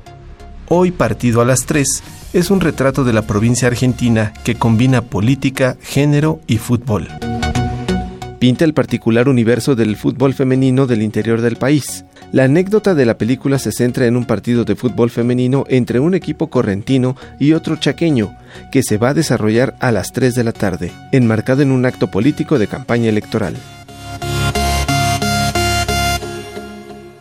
Hoy 0.70 0.92
partido 0.92 1.42
a 1.42 1.46
las 1.46 1.66
3 1.66 2.02
es 2.32 2.50
un 2.50 2.62
retrato 2.62 3.04
de 3.04 3.12
la 3.12 3.28
provincia 3.28 3.68
argentina 3.68 4.32
que 4.46 4.56
combina 4.56 5.02
política, 5.02 5.76
género 5.82 6.40
y 6.48 6.60
fútbol 6.60 7.10
pinta 8.46 8.64
el 8.64 8.76
particular 8.76 9.28
universo 9.28 9.76
del 9.76 9.96
fútbol 9.96 10.36
femenino 10.36 10.86
del 10.86 11.02
interior 11.02 11.42
del 11.42 11.56
país. 11.56 12.06
La 12.32 12.44
anécdota 12.44 12.94
de 12.94 13.04
la 13.04 13.18
película 13.18 13.58
se 13.58 13.72
centra 13.72 14.06
en 14.06 14.16
un 14.16 14.26
partido 14.26 14.66
de 14.66 14.76
fútbol 14.76 15.10
femenino 15.10 15.64
entre 15.68 16.00
un 16.00 16.14
equipo 16.14 16.52
correntino 16.52 17.18
y 17.40 17.54
otro 17.54 17.76
chaqueño, 17.78 18.38
que 18.72 18.84
se 18.84 19.00
va 19.00 19.10
a 19.10 19.14
desarrollar 19.16 19.76
a 19.80 19.92
las 19.92 20.12
3 20.12 20.36
de 20.36 20.44
la 20.44 20.52
tarde, 20.52 20.92
enmarcado 21.12 21.64
en 21.64 21.72
un 21.72 21.88
acto 21.88 22.12
político 22.12 22.60
de 22.60 22.68
campaña 22.68 23.10
electoral. 23.10 23.56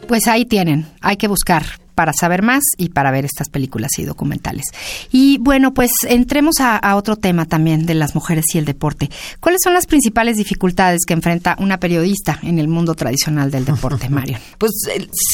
Pues 0.06 0.28
ahí 0.28 0.44
tienen, 0.44 0.84
hay 1.00 1.16
que 1.16 1.28
buscar 1.28 1.64
para 1.94 2.12
saber 2.12 2.42
más 2.42 2.62
y 2.76 2.90
para 2.90 3.10
ver 3.10 3.24
estas 3.24 3.48
películas 3.48 3.98
y 3.98 4.04
documentales. 4.04 4.66
Y 5.10 5.38
bueno, 5.38 5.74
pues 5.74 5.90
entremos 6.08 6.56
a, 6.60 6.94
otro 6.94 7.16
tema 7.16 7.46
también 7.46 7.86
de 7.86 7.94
las 7.94 8.14
mujeres 8.14 8.44
y 8.54 8.58
el 8.58 8.64
deporte. 8.64 9.10
¿Cuáles 9.40 9.62
son 9.64 9.74
las 9.74 9.86
principales 9.86 10.36
dificultades 10.36 11.04
que 11.06 11.12
enfrenta 11.12 11.56
una 11.58 11.80
periodista 11.80 12.38
en 12.42 12.58
el 12.58 12.68
mundo 12.68 12.94
tradicional 12.94 13.50
del 13.50 13.64
deporte, 13.64 14.08
Mario? 14.08 14.38
Pues 14.58 14.72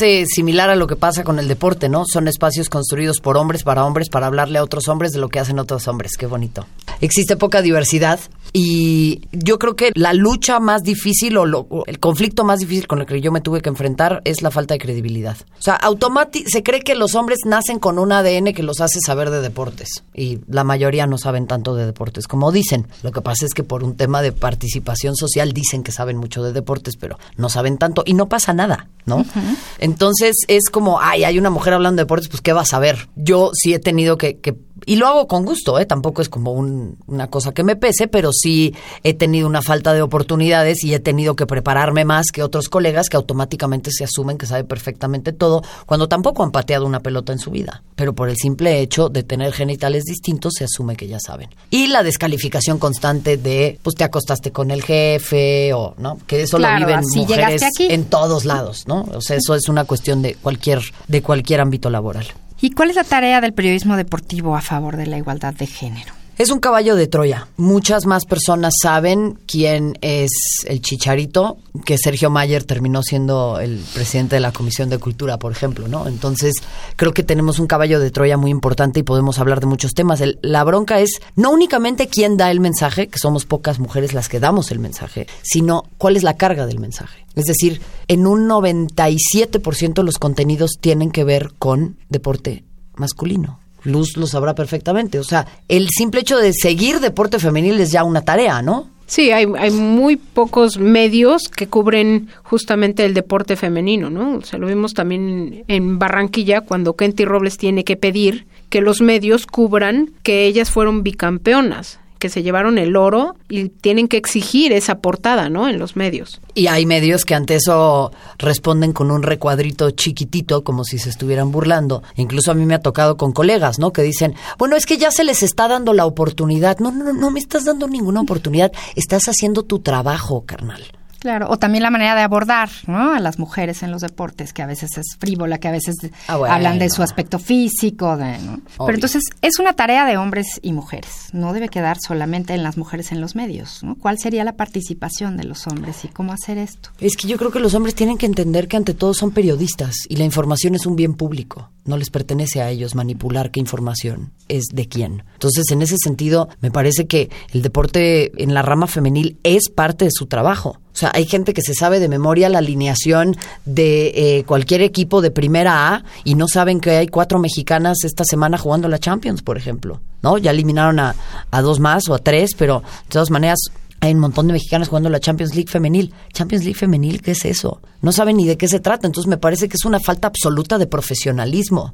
es 0.01 0.29
similar 0.35 0.71
a 0.71 0.77
lo 0.77 0.87
que 0.87 0.97
pasa 0.97 1.23
con 1.23 1.39
el 1.39 1.47
deporte, 1.47 1.89
¿no? 1.89 2.05
Son 2.07 2.27
espacios 2.27 2.69
construidos 2.69 3.21
por 3.21 3.37
hombres, 3.37 3.63
para 3.63 3.85
hombres, 3.85 4.09
para 4.09 4.27
hablarle 4.27 4.59
a 4.59 4.65
otros 4.65 4.89
hombres 4.89 5.13
de 5.13 5.19
lo 5.19 5.29
que 5.29 5.39
hacen 5.39 5.59
otros 5.59 5.87
hombres. 5.89 6.17
Qué 6.17 6.27
bonito. 6.27 6.67
Existe 7.01 7.37
poca 7.37 7.63
diversidad 7.63 8.19
y 8.53 9.23
yo 9.33 9.59
creo 9.59 9.77
que 9.77 9.93
la 9.95 10.13
lucha 10.15 10.59
más 10.59 10.83
difícil 10.83 11.37
o, 11.37 11.47
lo, 11.47 11.61
o 11.71 11.85
el 11.87 12.01
conflicto 12.01 12.45
más 12.45 12.61
difícil 12.61 12.87
con 12.87 13.01
el 13.01 13.07
que 13.07 13.21
yo 13.21 13.31
me 13.31 13.41
tuve 13.41 13.61
que 13.61 13.69
enfrentar 13.69 14.23
es 14.25 14.43
la 14.43 14.51
falta 14.51 14.75
de 14.75 14.81
credibilidad. 14.81 15.37
O 15.59 15.63
sea, 15.63 15.75
automáticamente 15.75 16.50
se 16.51 16.63
cree 16.63 16.81
que 16.81 16.95
los 16.95 17.15
hombres 17.15 17.39
nacen 17.47 17.79
con 17.79 17.99
un 17.99 18.13
ADN 18.13 18.53
que 18.53 18.63
los 18.63 18.81
hace 18.81 19.01
saber 19.01 19.31
de 19.31 19.41
deportes 19.41 20.05
y 20.15 20.41
la 20.49 20.65
mayoría 20.65 21.07
no 21.07 21.19
saben 21.19 21.47
tanto 21.47 21.75
de 21.75 21.87
deportes 21.87 22.27
como 22.27 22.53
dicen. 22.53 22.87
Lo 23.03 23.13
que 23.13 23.21
pasa 23.21 23.47
es 23.47 23.55
que 23.55 23.65
por 23.65 23.83
un 23.83 23.97
tema 23.97 24.23
de 24.23 24.33
participación 24.33 25.17
social 25.17 25.53
dicen 25.53 25.83
que 25.83 25.93
saben 25.93 26.17
mucho 26.17 26.43
de 26.43 26.53
deportes, 26.53 26.97
pero 26.97 27.19
no 27.37 27.49
saben 27.49 27.79
tanto 27.79 28.03
y 28.05 28.15
no 28.15 28.29
pasa 28.29 28.53
nada, 28.53 28.89
¿no? 29.07 29.17
Uh 29.19 29.25
-huh. 29.25 29.57
Entonces 29.79 30.37
es 30.49 30.69
como, 30.71 31.01
ay, 31.01 31.25
hay 31.25 31.39
una 31.39 31.51
mujer 31.51 31.73
hablando 31.75 32.01
de 32.01 32.05
deportes, 32.05 32.29
pues 32.29 32.41
¿qué 32.41 32.53
va 32.53 32.63
a 32.63 32.67
saber? 32.67 33.09
Yo 33.17 33.51
sí 33.55 33.75
he 33.75 33.79
tenido 33.79 34.19
que, 34.19 34.39
que 34.39 34.55
y 34.87 34.97
lo 34.97 35.07
hago 35.07 35.27
con 35.27 35.45
gusto, 35.45 35.79
¿eh? 35.79 35.87
tampoco 35.87 36.23
es 36.23 36.29
como 36.29 36.53
un, 36.53 36.97
una 37.07 37.29
cosa 37.29 37.53
que 37.53 37.63
me 37.63 37.77
pese, 37.77 38.09
pero 38.09 38.31
sí 38.33 38.75
he 39.03 39.15
tenido 39.15 39.47
una 39.47 39.63
falta 39.63 39.93
de 39.93 40.03
oportunidades 40.03 40.85
y 40.85 40.95
he 40.95 41.01
tenido 41.01 41.37
que 41.37 41.47
prepararme 41.47 42.05
más 42.05 42.27
que 42.33 42.43
otros 42.43 42.69
colegas 42.69 43.09
que 43.09 43.17
automáticamente 43.17 43.91
se 43.93 44.05
asumen 44.05 44.39
que 44.39 44.47
saben 44.47 44.67
perfectamente 44.67 45.33
todo, 45.33 45.63
cuando 45.87 46.09
tampoco 46.09 46.43
han 46.43 46.51
pateado 46.51 46.87
una 46.87 47.01
pelota 47.01 47.33
en 47.33 47.39
su 47.39 47.51
vida. 47.51 47.83
Pero 47.97 48.15
por 48.15 48.29
el 48.29 48.37
simple 48.37 48.81
hecho 48.81 49.09
de 49.09 49.23
tener 49.23 49.53
genitales 49.53 50.05
distintos 50.05 50.55
se 50.57 50.65
asume 50.65 50.97
que 50.97 51.09
ya 51.09 51.19
saben. 51.21 51.51
Y 51.71 51.89
la 51.89 52.03
descalificación 52.03 52.79
constante 52.79 53.37
de, 53.37 53.79
pues 53.83 53.97
te 53.97 54.05
acostaste 54.05 54.53
con 54.53 54.71
el 54.71 54.83
jefe 54.83 55.73
o, 55.75 55.95
¿no? 55.99 56.19
Que 56.27 56.43
eso 56.43 56.57
claro, 56.57 56.81
lo 56.81 56.87
viven 56.87 57.05
mujeres 57.15 57.63
en 57.79 58.05
todos 58.05 58.45
lados, 58.45 58.87
¿no? 58.87 59.07
O 59.15 59.21
sea, 59.21 59.37
eso 59.37 59.55
es 59.55 59.69
una 59.69 59.85
cuestión 59.85 60.23
de 60.23 60.35
cualquier, 60.35 60.81
de 61.09 61.23
cualquier 61.23 61.61
ámbito 61.61 61.91
laboral. 61.91 62.27
¿Y 62.61 62.71
cuál 62.71 62.91
es 62.91 62.97
la 62.97 63.05
tarea 63.05 63.41
del 63.41 63.55
periodismo 63.55 63.97
deportivo 63.97 64.55
a 64.55 64.61
favor 64.61 64.97
de 64.97 65.07
la 65.07 65.17
igualdad 65.17 65.55
de 65.55 65.67
género? 65.67 66.20
Es 66.41 66.51
un 66.51 66.59
caballo 66.59 66.97
de 66.97 67.07
Troya. 67.07 67.49
Muchas 67.59 68.07
más 68.07 68.25
personas 68.25 68.73
saben 68.81 69.39
quién 69.47 69.99
es 70.01 70.31
el 70.65 70.81
chicharito, 70.81 71.59
que 71.85 71.99
Sergio 71.99 72.31
Mayer 72.31 72.65
terminó 72.65 73.03
siendo 73.03 73.61
el 73.61 73.79
presidente 73.93 74.37
de 74.37 74.41
la 74.41 74.51
Comisión 74.51 74.89
de 74.89 74.97
Cultura, 74.97 75.39
por 75.39 75.53
ejemplo, 75.53 75.87
¿no? 75.87 76.09
Entonces, 76.09 76.55
creo 76.97 77.13
que 77.13 77.25
tenemos 77.25 77.59
un 77.59 77.67
caballo 77.67 78.01
de 78.01 78.11
Troya 78.11 78.39
muy 78.39 78.51
importante 78.51 79.01
y 79.01 79.03
podemos 79.03 79.39
hablar 79.39 79.61
de 79.61 79.67
muchos 79.67 79.93
temas. 79.93 80.23
La 80.41 80.65
bronca 80.65 81.01
es 81.01 81.21
no 81.37 81.51
únicamente 81.51 82.09
quién 82.09 82.39
da 82.39 82.51
el 82.51 82.61
mensaje, 82.61 83.09
que 83.09 83.19
somos 83.19 83.45
pocas 83.45 83.79
mujeres 83.79 84.15
las 84.15 84.31
que 84.31 84.41
damos 84.41 84.71
el 84.71 84.79
mensaje, 84.79 85.27
sino 85.43 85.83
cuál 85.99 86.17
es 86.17 86.23
la 86.23 86.39
carga 86.39 86.65
del 86.65 86.79
mensaje. 86.79 87.27
Es 87.37 87.45
decir, 87.45 87.83
en 88.09 88.27
un 88.27 88.49
97% 88.49 90.03
los 90.03 90.17
contenidos 90.17 90.79
tienen 90.81 91.11
que 91.11 91.25
ver 91.25 91.53
con 91.59 91.99
deporte 92.09 92.65
masculino. 92.95 93.60
Luz 93.85 94.17
lo 94.17 94.27
sabrá 94.27 94.55
perfectamente. 94.55 95.19
O 95.19 95.25
sea, 95.25 95.47
el 95.69 95.89
simple 95.91 96.21
hecho 96.21 96.37
de 96.39 96.53
seguir 96.53 97.01
deporte 97.01 97.39
femenil 97.39 97.81
es 97.81 97.93
ya 97.93 98.05
una 98.05 98.23
tarea, 98.23 98.63
¿no? 98.63 98.89
Sí, 99.07 99.33
hay, 99.33 99.47
hay 99.59 99.73
muy 99.73 100.17
pocos 100.17 100.79
medios 100.79 101.49
que 101.49 101.67
cubren 101.67 102.29
justamente 102.45 103.05
el 103.05 103.13
deporte 103.13 103.57
femenino, 103.57 104.09
¿no? 104.09 104.37
O 104.37 104.43
sea, 104.43 104.59
lo 104.59 104.69
vimos 104.69 104.95
también 104.95 105.65
en 105.67 105.99
Barranquilla 105.99 106.61
cuando 106.61 106.95
Kenty 106.95 107.25
Robles 107.25 107.59
tiene 107.59 107.83
que 107.83 107.97
pedir 107.97 108.47
que 108.69 108.81
los 108.81 109.01
medios 109.01 109.47
cubran 109.47 110.13
que 110.23 110.47
ellas 110.47 110.71
fueron 110.71 111.03
bicampeonas 111.03 112.00
que 112.21 112.29
se 112.29 112.45
llevaron 112.45 112.79
el 112.79 112.95
oro 112.95 113.35
y 113.49 113.71
tienen 113.71 114.07
que 114.07 114.17
exigir 114.17 114.73
esa 114.73 114.99
portada, 115.01 115.49
¿no? 115.49 115.69
En 115.69 115.81
los 115.81 115.97
medios. 115.97 116.41
Y 116.55 116.69
hay 116.69 116.87
medios 116.87 117.25
que 117.25 117.35
ante 117.35 117.57
eso 117.57 118.13
responden 118.39 118.93
con 118.93 119.11
un 119.11 119.25
recuadrito 119.25 119.91
chiquitito, 119.91 120.63
como 120.63 120.85
si 120.85 120.99
se 120.99 121.09
estuvieran 121.09 121.51
burlando. 121.51 122.05
Incluso 122.15 122.53
a 122.53 122.55
mí 122.55 122.65
me 122.67 122.75
ha 122.75 122.81
tocado 122.81 123.17
con 123.17 123.33
colegas, 123.33 123.81
¿no? 123.81 123.93
Que 123.93 124.03
dicen, 124.03 124.35
bueno, 124.59 124.77
es 124.77 124.87
que 124.87 124.99
ya 124.99 125.11
se 125.11 125.25
les 125.25 125.43
está 125.43 125.67
dando 125.67 125.93
la 125.93 126.07
oportunidad. 126.07 126.79
No, 126.79 126.93
no, 126.93 127.13
no 127.13 127.31
me 127.33 127.41
estás 127.41 127.65
dando 127.65 127.89
ninguna 127.89 128.21
oportunidad. 128.21 128.71
Estás 128.95 129.25
haciendo 129.25 129.65
tu 129.65 129.81
trabajo, 129.81 130.45
carnal. 130.47 131.00
Claro, 131.21 131.49
o 131.51 131.59
también 131.59 131.83
la 131.83 131.91
manera 131.91 132.15
de 132.15 132.23
abordar 132.23 132.71
¿no? 132.87 133.13
a 133.13 133.21
las 133.21 133.39
mujeres 133.39 133.83
en 133.83 133.91
los 133.91 134.01
deportes, 134.01 134.55
que 134.55 134.63
a 134.63 134.67
veces 134.67 134.97
es 134.97 135.17
frívola, 135.19 135.59
que 135.59 135.69
a 135.69 135.71
veces 135.71 135.97
ah, 136.27 136.37
bueno. 136.37 136.55
hablan 136.55 136.79
de 136.79 136.89
su 136.89 137.03
aspecto 137.03 137.39
físico. 137.39 138.17
De, 138.17 138.39
¿no? 138.39 138.61
Pero 138.79 138.95
entonces 138.95 139.23
es 139.43 139.59
una 139.59 139.75
tarea 139.75 140.07
de 140.07 140.17
hombres 140.17 140.59
y 140.63 140.73
mujeres, 140.73 141.29
no 141.33 141.53
debe 141.53 141.69
quedar 141.69 141.99
solamente 142.01 142.55
en 142.55 142.63
las 142.63 142.79
mujeres 142.79 143.13
en 143.13 143.21
los 143.21 143.37
medios. 143.37 143.83
¿no? 143.83 143.97
¿Cuál 143.97 144.19
sería 144.19 144.45
la 144.45 144.55
participación 144.55 145.37
de 145.37 145.45
los 145.45 145.67
hombres 145.67 146.05
y 146.07 146.09
cómo 146.09 146.33
hacer 146.33 146.57
esto? 146.57 146.91
Es 147.01 147.17
que 147.17 147.29
yo 147.29 147.37
creo 147.37 147.51
que 147.51 147.61
los 147.61 147.75
hombres 147.75 147.95
tienen 147.95 148.17
que 148.17 148.27
entender 148.27 148.67
que 148.67 148.79
ante 148.79 148.95
todo 148.95 149.13
son 149.13 149.31
periodistas 149.31 149.95
y 150.09 150.17
la 150.17 150.25
información 150.25 150.75
es 150.75 150.87
un 150.87 150.97
bien 150.97 151.15
público. 151.15 151.69
No 151.91 151.97
les 151.97 152.11
pertenece 152.11 152.63
a 152.63 152.71
ellos 152.71 152.95
manipular 152.95 153.51
qué 153.51 153.59
información 153.59 154.31
es 154.47 154.67
de 154.73 154.87
quién. 154.87 155.25
Entonces, 155.33 155.65
en 155.73 155.83
ese 155.83 155.97
sentido, 156.01 156.49
me 156.61 156.71
parece 156.71 157.09
que 157.09 157.31
el 157.53 157.63
deporte 157.63 158.31
en 158.41 158.55
la 158.55 158.63
rama 158.63 158.87
femenil 158.87 159.39
es 159.43 159.71
parte 159.71 160.05
de 160.05 160.13
su 160.13 160.27
trabajo. 160.27 160.79
O 160.95 160.97
sea, 160.97 161.11
hay 161.13 161.27
gente 161.27 161.53
que 161.53 161.63
se 161.63 161.75
sabe 161.75 161.99
de 161.99 162.09
memoria 162.09 162.49
la 162.49 162.59
alineación 162.59 163.37
de 163.65 164.13
eh, 164.15 164.45
cualquier 164.45 164.83
equipo 164.83 165.21
de 165.21 165.33
primera 165.33 165.93
A 165.93 166.05
y 166.23 166.37
no 166.37 166.47
saben 166.47 166.79
que 166.79 166.91
hay 166.91 167.09
cuatro 167.09 167.41
mexicanas 167.41 168.05
esta 168.05 168.23
semana 168.23 168.57
jugando 168.57 168.87
la 168.87 169.01
Champions, 169.01 169.43
por 169.43 169.59
ejemplo. 169.59 170.01
¿No? 170.23 170.39
Ya 170.39 170.53
eliminaron 170.53 171.01
a, 171.01 171.17
a 171.51 171.61
dos 171.61 171.81
más 171.81 172.09
o 172.09 172.15
a 172.15 172.21
tres, 172.21 172.55
pero 172.57 172.85
de 172.85 173.09
todas 173.09 173.33
maneras 173.33 173.59
hay 174.01 174.15
un 174.15 174.21
montón 174.21 174.47
de 174.47 174.55
mexicanas 174.55 174.89
jugando 174.89 175.11
la 175.11 175.21
Champions 175.21 175.55
League 175.55 175.71
femenil. 175.71 176.13
Champions 176.33 176.65
League 176.65 176.79
femenil, 176.79 177.21
¿qué 177.21 177.33
es 177.33 177.45
eso? 177.45 177.83
No 178.01 178.13
saben 178.13 178.39
ni 178.39 178.47
de 178.47 178.57
qué 178.57 178.67
se 178.67 178.81
trata. 178.81 179.07
Entonces 179.07 179.29
me 179.29 179.37
parece 179.37 179.69
que 179.69 179.77
es 179.77 179.85
una 179.85 180.01
falta 180.01 180.29
absoluta 180.29 180.79
de 180.79 180.87
profesionalismo. 180.87 181.93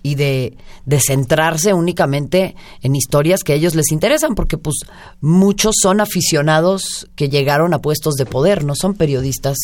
y 0.00 0.14
de, 0.14 0.56
centrarse 1.00 1.74
únicamente 1.74 2.54
en 2.82 2.94
historias 2.94 3.42
que 3.42 3.52
a 3.52 3.56
ellos 3.56 3.74
les 3.74 3.90
interesan, 3.90 4.36
porque 4.36 4.56
pues 4.56 4.76
muchos 5.20 5.74
son 5.82 6.00
aficionados 6.00 7.08
que 7.16 7.28
llegaron 7.28 7.74
a 7.74 7.80
puestos 7.80 8.14
de 8.14 8.24
poder, 8.24 8.64
no 8.64 8.76
son 8.76 8.94
periodistas 8.94 9.56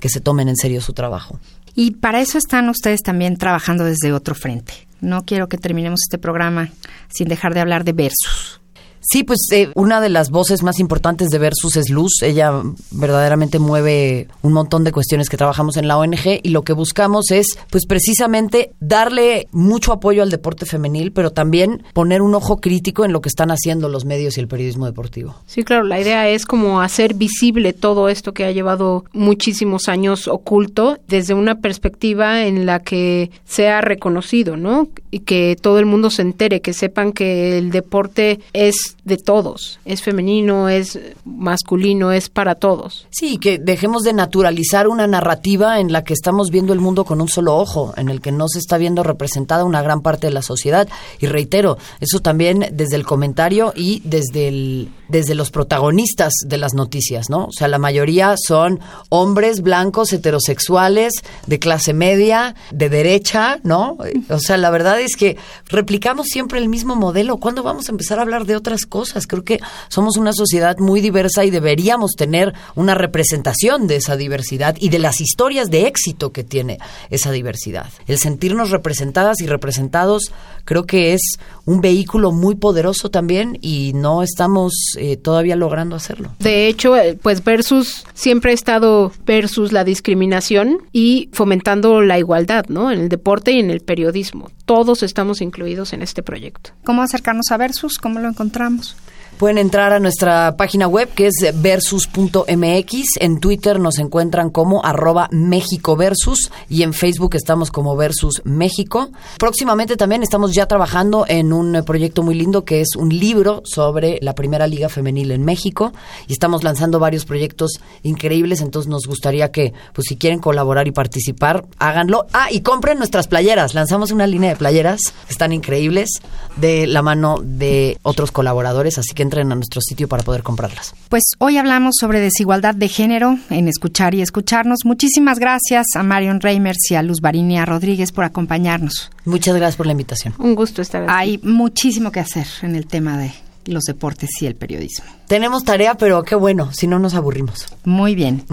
que 0.00 0.08
se 0.08 0.20
tomen 0.20 0.48
en 0.48 0.56
serio 0.56 0.80
su 0.80 0.94
trabajo. 0.94 1.38
Y 1.74 1.92
para 1.92 2.22
eso 2.22 2.38
están 2.38 2.70
ustedes 2.70 3.02
también 3.02 3.36
trabajando 3.36 3.84
desde 3.84 4.14
otro 4.14 4.34
frente. 4.34 4.72
No 5.02 5.26
quiero 5.26 5.48
que 5.48 5.58
terminemos 5.58 6.00
este 6.08 6.16
programa 6.16 6.70
sin 7.08 7.28
dejar 7.28 7.52
de 7.52 7.60
hablar 7.60 7.84
de 7.84 7.92
Versus. 7.92 8.61
Sí, 9.02 9.24
pues 9.24 9.48
eh, 9.52 9.70
una 9.74 10.00
de 10.00 10.08
las 10.08 10.30
voces 10.30 10.62
más 10.62 10.78
importantes 10.78 11.28
de 11.28 11.38
Versus 11.38 11.76
es 11.76 11.90
Luz. 11.90 12.22
Ella 12.22 12.52
verdaderamente 12.92 13.58
mueve 13.58 14.28
un 14.42 14.52
montón 14.52 14.84
de 14.84 14.92
cuestiones 14.92 15.28
que 15.28 15.36
trabajamos 15.36 15.76
en 15.76 15.88
la 15.88 15.98
ONG 15.98 16.40
y 16.42 16.50
lo 16.50 16.62
que 16.62 16.72
buscamos 16.72 17.30
es, 17.32 17.58
pues 17.68 17.86
precisamente, 17.86 18.70
darle 18.80 19.48
mucho 19.50 19.92
apoyo 19.92 20.22
al 20.22 20.30
deporte 20.30 20.66
femenil, 20.66 21.12
pero 21.12 21.32
también 21.32 21.82
poner 21.92 22.22
un 22.22 22.34
ojo 22.34 22.58
crítico 22.58 23.04
en 23.04 23.12
lo 23.12 23.20
que 23.20 23.28
están 23.28 23.50
haciendo 23.50 23.88
los 23.88 24.04
medios 24.04 24.36
y 24.36 24.40
el 24.40 24.48
periodismo 24.48 24.86
deportivo. 24.86 25.34
Sí, 25.46 25.64
claro, 25.64 25.82
la 25.82 26.00
idea 26.00 26.28
es 26.28 26.46
como 26.46 26.80
hacer 26.80 27.14
visible 27.14 27.72
todo 27.72 28.08
esto 28.08 28.32
que 28.32 28.44
ha 28.44 28.52
llevado 28.52 29.04
muchísimos 29.12 29.88
años 29.88 30.28
oculto 30.28 30.98
desde 31.08 31.34
una 31.34 31.56
perspectiva 31.56 32.44
en 32.44 32.66
la 32.66 32.80
que 32.80 33.30
sea 33.44 33.80
reconocido, 33.80 34.56
¿no? 34.56 34.88
Y 35.10 35.20
que 35.20 35.56
todo 35.60 35.80
el 35.80 35.86
mundo 35.86 36.10
se 36.10 36.22
entere, 36.22 36.60
que 36.60 36.72
sepan 36.72 37.12
que 37.12 37.58
el 37.58 37.70
deporte 37.70 38.40
es 38.52 38.91
de 39.04 39.16
todos, 39.16 39.80
es 39.84 40.02
femenino, 40.02 40.68
es 40.68 40.98
masculino, 41.24 42.12
es 42.12 42.28
para 42.28 42.54
todos. 42.54 43.06
Sí, 43.10 43.38
que 43.38 43.58
dejemos 43.58 44.02
de 44.02 44.12
naturalizar 44.12 44.88
una 44.88 45.06
narrativa 45.06 45.80
en 45.80 45.92
la 45.92 46.04
que 46.04 46.14
estamos 46.14 46.50
viendo 46.50 46.72
el 46.72 46.80
mundo 46.80 47.04
con 47.04 47.20
un 47.20 47.28
solo 47.28 47.56
ojo, 47.56 47.94
en 47.96 48.08
el 48.08 48.20
que 48.20 48.32
no 48.32 48.48
se 48.48 48.58
está 48.58 48.78
viendo 48.78 49.02
representada 49.02 49.64
una 49.64 49.82
gran 49.82 50.02
parte 50.02 50.28
de 50.28 50.32
la 50.32 50.42
sociedad. 50.42 50.88
Y 51.20 51.26
reitero, 51.26 51.78
eso 52.00 52.20
también 52.20 52.66
desde 52.72 52.96
el 52.96 53.04
comentario 53.04 53.72
y 53.76 54.00
desde 54.04 54.48
el 54.48 54.90
desde 55.12 55.34
los 55.34 55.50
protagonistas 55.50 56.32
de 56.46 56.56
las 56.56 56.72
noticias, 56.72 57.28
¿no? 57.28 57.44
O 57.44 57.52
sea, 57.52 57.68
la 57.68 57.78
mayoría 57.78 58.34
son 58.38 58.80
hombres 59.10 59.60
blancos, 59.60 60.10
heterosexuales, 60.12 61.12
de 61.46 61.58
clase 61.58 61.92
media, 61.92 62.54
de 62.72 62.88
derecha, 62.88 63.58
¿no? 63.62 63.98
O 64.30 64.38
sea, 64.38 64.56
la 64.56 64.70
verdad 64.70 64.98
es 65.00 65.16
que 65.16 65.36
replicamos 65.68 66.28
siempre 66.28 66.58
el 66.58 66.70
mismo 66.70 66.96
modelo. 66.96 67.36
¿Cuándo 67.36 67.62
vamos 67.62 67.88
a 67.88 67.92
empezar 67.92 68.18
a 68.18 68.22
hablar 68.22 68.46
de 68.46 68.56
otras 68.56 68.81
cosas? 68.86 69.26
Creo 69.26 69.44
que 69.44 69.60
somos 69.88 70.16
una 70.16 70.32
sociedad 70.32 70.78
muy 70.78 71.00
diversa 71.00 71.44
y 71.44 71.50
deberíamos 71.50 72.12
tener 72.12 72.54
una 72.74 72.94
representación 72.94 73.86
de 73.86 73.96
esa 73.96 74.16
diversidad 74.16 74.76
y 74.78 74.88
de 74.88 74.98
las 74.98 75.20
historias 75.20 75.70
de 75.70 75.86
éxito 75.86 76.32
que 76.32 76.44
tiene 76.44 76.78
esa 77.10 77.30
diversidad. 77.30 77.86
El 78.06 78.18
sentirnos 78.18 78.70
representadas 78.70 79.40
y 79.40 79.46
representados 79.46 80.32
creo 80.64 80.84
que 80.84 81.14
es 81.14 81.20
un 81.64 81.80
vehículo 81.80 82.32
muy 82.32 82.54
poderoso 82.54 83.10
también 83.10 83.58
y 83.60 83.92
no 83.94 84.22
estamos 84.22 84.72
eh, 84.98 85.16
todavía 85.16 85.56
logrando 85.56 85.96
hacerlo. 85.96 86.34
De 86.38 86.68
hecho, 86.68 86.96
eh, 86.96 87.18
pues 87.20 87.44
versus 87.44 88.04
siempre 88.14 88.52
ha 88.52 88.54
estado 88.54 89.12
versus 89.24 89.72
la 89.72 89.84
discriminación 89.84 90.78
y 90.92 91.28
fomentando 91.32 92.00
la 92.00 92.18
igualdad, 92.18 92.66
¿no? 92.68 92.90
En 92.90 93.00
el 93.00 93.08
deporte 93.08 93.52
y 93.52 93.58
en 93.58 93.70
el 93.70 93.80
periodismo. 93.80 94.50
Todos 94.64 95.02
estamos 95.02 95.40
incluidos 95.40 95.92
en 95.92 96.02
este 96.02 96.22
proyecto. 96.22 96.70
¿Cómo 96.84 97.02
acercarnos 97.02 97.50
a 97.50 97.56
versus? 97.56 97.98
¿Cómo 97.98 98.20
lo 98.20 98.28
encontramos? 98.28 98.71
vamos. 98.72 98.96
Pueden 99.42 99.58
entrar 99.58 99.92
a 99.92 99.98
nuestra 99.98 100.56
página 100.56 100.86
web 100.86 101.08
que 101.16 101.26
es 101.26 101.34
versus.mx. 101.52 103.02
En 103.18 103.40
Twitter 103.40 103.80
nos 103.80 103.98
encuentran 103.98 104.50
como 104.50 104.84
arroba 104.84 105.28
México 105.32 105.96
Versus 105.96 106.52
y 106.68 106.84
en 106.84 106.92
Facebook 106.92 107.34
estamos 107.34 107.72
como 107.72 107.96
Versus 107.96 108.40
México. 108.44 109.10
Próximamente 109.40 109.96
también 109.96 110.22
estamos 110.22 110.54
ya 110.54 110.66
trabajando 110.66 111.24
en 111.26 111.52
un 111.52 111.82
proyecto 111.84 112.22
muy 112.22 112.36
lindo 112.36 112.64
que 112.64 112.82
es 112.82 112.94
un 112.94 113.08
libro 113.08 113.62
sobre 113.64 114.20
la 114.22 114.36
primera 114.36 114.68
liga 114.68 114.88
femenil 114.88 115.32
en 115.32 115.44
México 115.44 115.92
y 116.28 116.34
estamos 116.34 116.62
lanzando 116.62 117.00
varios 117.00 117.24
proyectos 117.24 117.80
increíbles. 118.04 118.60
Entonces 118.60 118.88
nos 118.88 119.08
gustaría 119.08 119.50
que, 119.50 119.72
pues 119.92 120.06
si 120.06 120.14
quieren 120.14 120.38
colaborar 120.38 120.86
y 120.86 120.92
participar, 120.92 121.64
háganlo. 121.80 122.26
Ah, 122.32 122.46
y 122.52 122.60
compren 122.60 122.96
nuestras 122.96 123.26
playeras. 123.26 123.74
Lanzamos 123.74 124.12
una 124.12 124.28
línea 124.28 124.50
de 124.50 124.56
playeras 124.56 125.00
que 125.26 125.32
están 125.32 125.52
increíbles 125.52 126.10
de 126.54 126.86
la 126.86 127.02
mano 127.02 127.40
de 127.42 127.98
otros 128.04 128.30
colaboradores. 128.30 128.98
Así 128.98 129.14
que 129.14 129.31
entren 129.32 129.50
a 129.50 129.54
nuestro 129.54 129.80
sitio 129.80 130.08
para 130.08 130.22
poder 130.22 130.42
comprarlas. 130.42 130.94
Pues 131.08 131.22
hoy 131.38 131.56
hablamos 131.56 131.94
sobre 131.98 132.20
desigualdad 132.20 132.74
de 132.74 132.88
género 132.88 133.38
en 133.48 133.66
escuchar 133.66 134.14
y 134.14 134.20
escucharnos. 134.20 134.80
Muchísimas 134.84 135.38
gracias 135.38 135.86
a 135.94 136.02
Marion 136.02 136.40
Reimers 136.40 136.90
y 136.90 136.96
a 136.96 137.02
Luz 137.02 137.20
Barinia 137.22 137.64
Rodríguez 137.64 138.12
por 138.12 138.24
acompañarnos. 138.24 139.10
Muchas 139.24 139.56
gracias 139.56 139.76
por 139.76 139.86
la 139.86 139.92
invitación. 139.92 140.34
Un 140.38 140.54
gusto 140.54 140.82
estar 140.82 141.02
aquí. 141.02 141.12
Hay 141.14 141.40
muchísimo 141.42 142.12
que 142.12 142.20
hacer 142.20 142.46
en 142.60 142.76
el 142.76 142.86
tema 142.86 143.16
de 143.16 143.32
los 143.64 143.84
deportes 143.84 144.30
y 144.42 144.46
el 144.46 144.54
periodismo. 144.54 145.06
Tenemos 145.28 145.64
tarea, 145.64 145.94
pero 145.94 146.22
qué 146.24 146.34
bueno, 146.34 146.70
si 146.72 146.86
no 146.86 146.98
nos 146.98 147.14
aburrimos. 147.14 147.66
Muy 147.84 148.14
bien. 148.14 148.44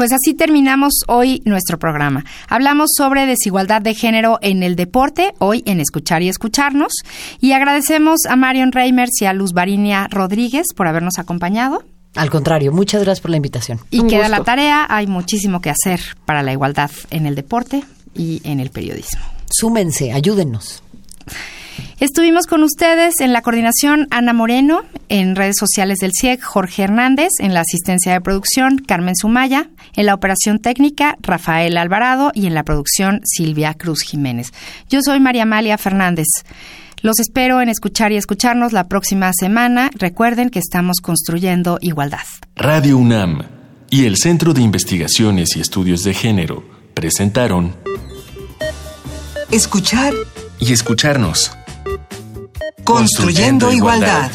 Pues 0.00 0.12
así 0.12 0.32
terminamos 0.32 0.94
hoy 1.08 1.42
nuestro 1.44 1.78
programa. 1.78 2.24
Hablamos 2.48 2.88
sobre 2.96 3.26
desigualdad 3.26 3.82
de 3.82 3.94
género 3.94 4.38
en 4.40 4.62
el 4.62 4.74
deporte, 4.74 5.34
hoy 5.40 5.62
en 5.66 5.78
Escuchar 5.78 6.22
y 6.22 6.30
Escucharnos. 6.30 6.94
Y 7.38 7.52
agradecemos 7.52 8.20
a 8.26 8.34
Marion 8.34 8.72
Reimers 8.72 9.10
y 9.20 9.26
a 9.26 9.34
Luz 9.34 9.52
Barinia 9.52 10.08
Rodríguez 10.10 10.68
por 10.74 10.88
habernos 10.88 11.18
acompañado. 11.18 11.84
Al 12.16 12.30
contrario, 12.30 12.72
muchas 12.72 13.02
gracias 13.02 13.20
por 13.20 13.30
la 13.30 13.36
invitación. 13.36 13.78
Y 13.90 14.00
Un 14.00 14.08
queda 14.08 14.20
gusto. 14.20 14.38
la 14.38 14.44
tarea, 14.44 14.86
hay 14.88 15.06
muchísimo 15.06 15.60
que 15.60 15.68
hacer 15.68 16.00
para 16.24 16.42
la 16.42 16.54
igualdad 16.54 16.90
en 17.10 17.26
el 17.26 17.34
deporte 17.34 17.84
y 18.14 18.40
en 18.44 18.60
el 18.60 18.70
periodismo. 18.70 19.20
Súmense, 19.50 20.12
ayúdennos. 20.12 20.82
Estuvimos 22.00 22.46
con 22.46 22.62
ustedes 22.62 23.20
en 23.20 23.32
la 23.32 23.42
coordinación 23.42 24.06
Ana 24.10 24.32
Moreno, 24.32 24.82
en 25.08 25.36
redes 25.36 25.56
sociales 25.58 25.98
del 25.98 26.12
CIEG 26.18 26.40
Jorge 26.40 26.82
Hernández, 26.82 27.30
en 27.38 27.54
la 27.54 27.60
asistencia 27.60 28.12
de 28.12 28.20
producción 28.20 28.78
Carmen 28.78 29.16
Sumaya, 29.16 29.68
en 29.94 30.06
la 30.06 30.14
operación 30.14 30.60
técnica 30.60 31.16
Rafael 31.20 31.76
Alvarado 31.76 32.32
y 32.34 32.46
en 32.46 32.54
la 32.54 32.64
producción 32.64 33.20
Silvia 33.24 33.74
Cruz 33.74 34.02
Jiménez. 34.02 34.52
Yo 34.88 35.00
soy 35.02 35.20
María 35.20 35.42
Amalia 35.42 35.78
Fernández. 35.78 36.26
Los 37.02 37.18
espero 37.18 37.62
en 37.62 37.70
escuchar 37.70 38.12
y 38.12 38.16
escucharnos 38.16 38.72
la 38.72 38.88
próxima 38.88 39.32
semana. 39.32 39.90
Recuerden 39.94 40.50
que 40.50 40.58
estamos 40.58 40.98
construyendo 41.00 41.78
igualdad. 41.80 42.26
Radio 42.56 42.98
UNAM 42.98 43.42
y 43.88 44.04
el 44.04 44.16
Centro 44.18 44.52
de 44.52 44.60
Investigaciones 44.60 45.56
y 45.56 45.60
Estudios 45.60 46.04
de 46.04 46.14
Género 46.14 46.62
presentaron 46.94 47.74
Escuchar 49.50 50.12
y 50.60 50.72
escucharnos. 50.72 51.50
Construyendo 52.84 53.70
Igualdad. 53.72 54.30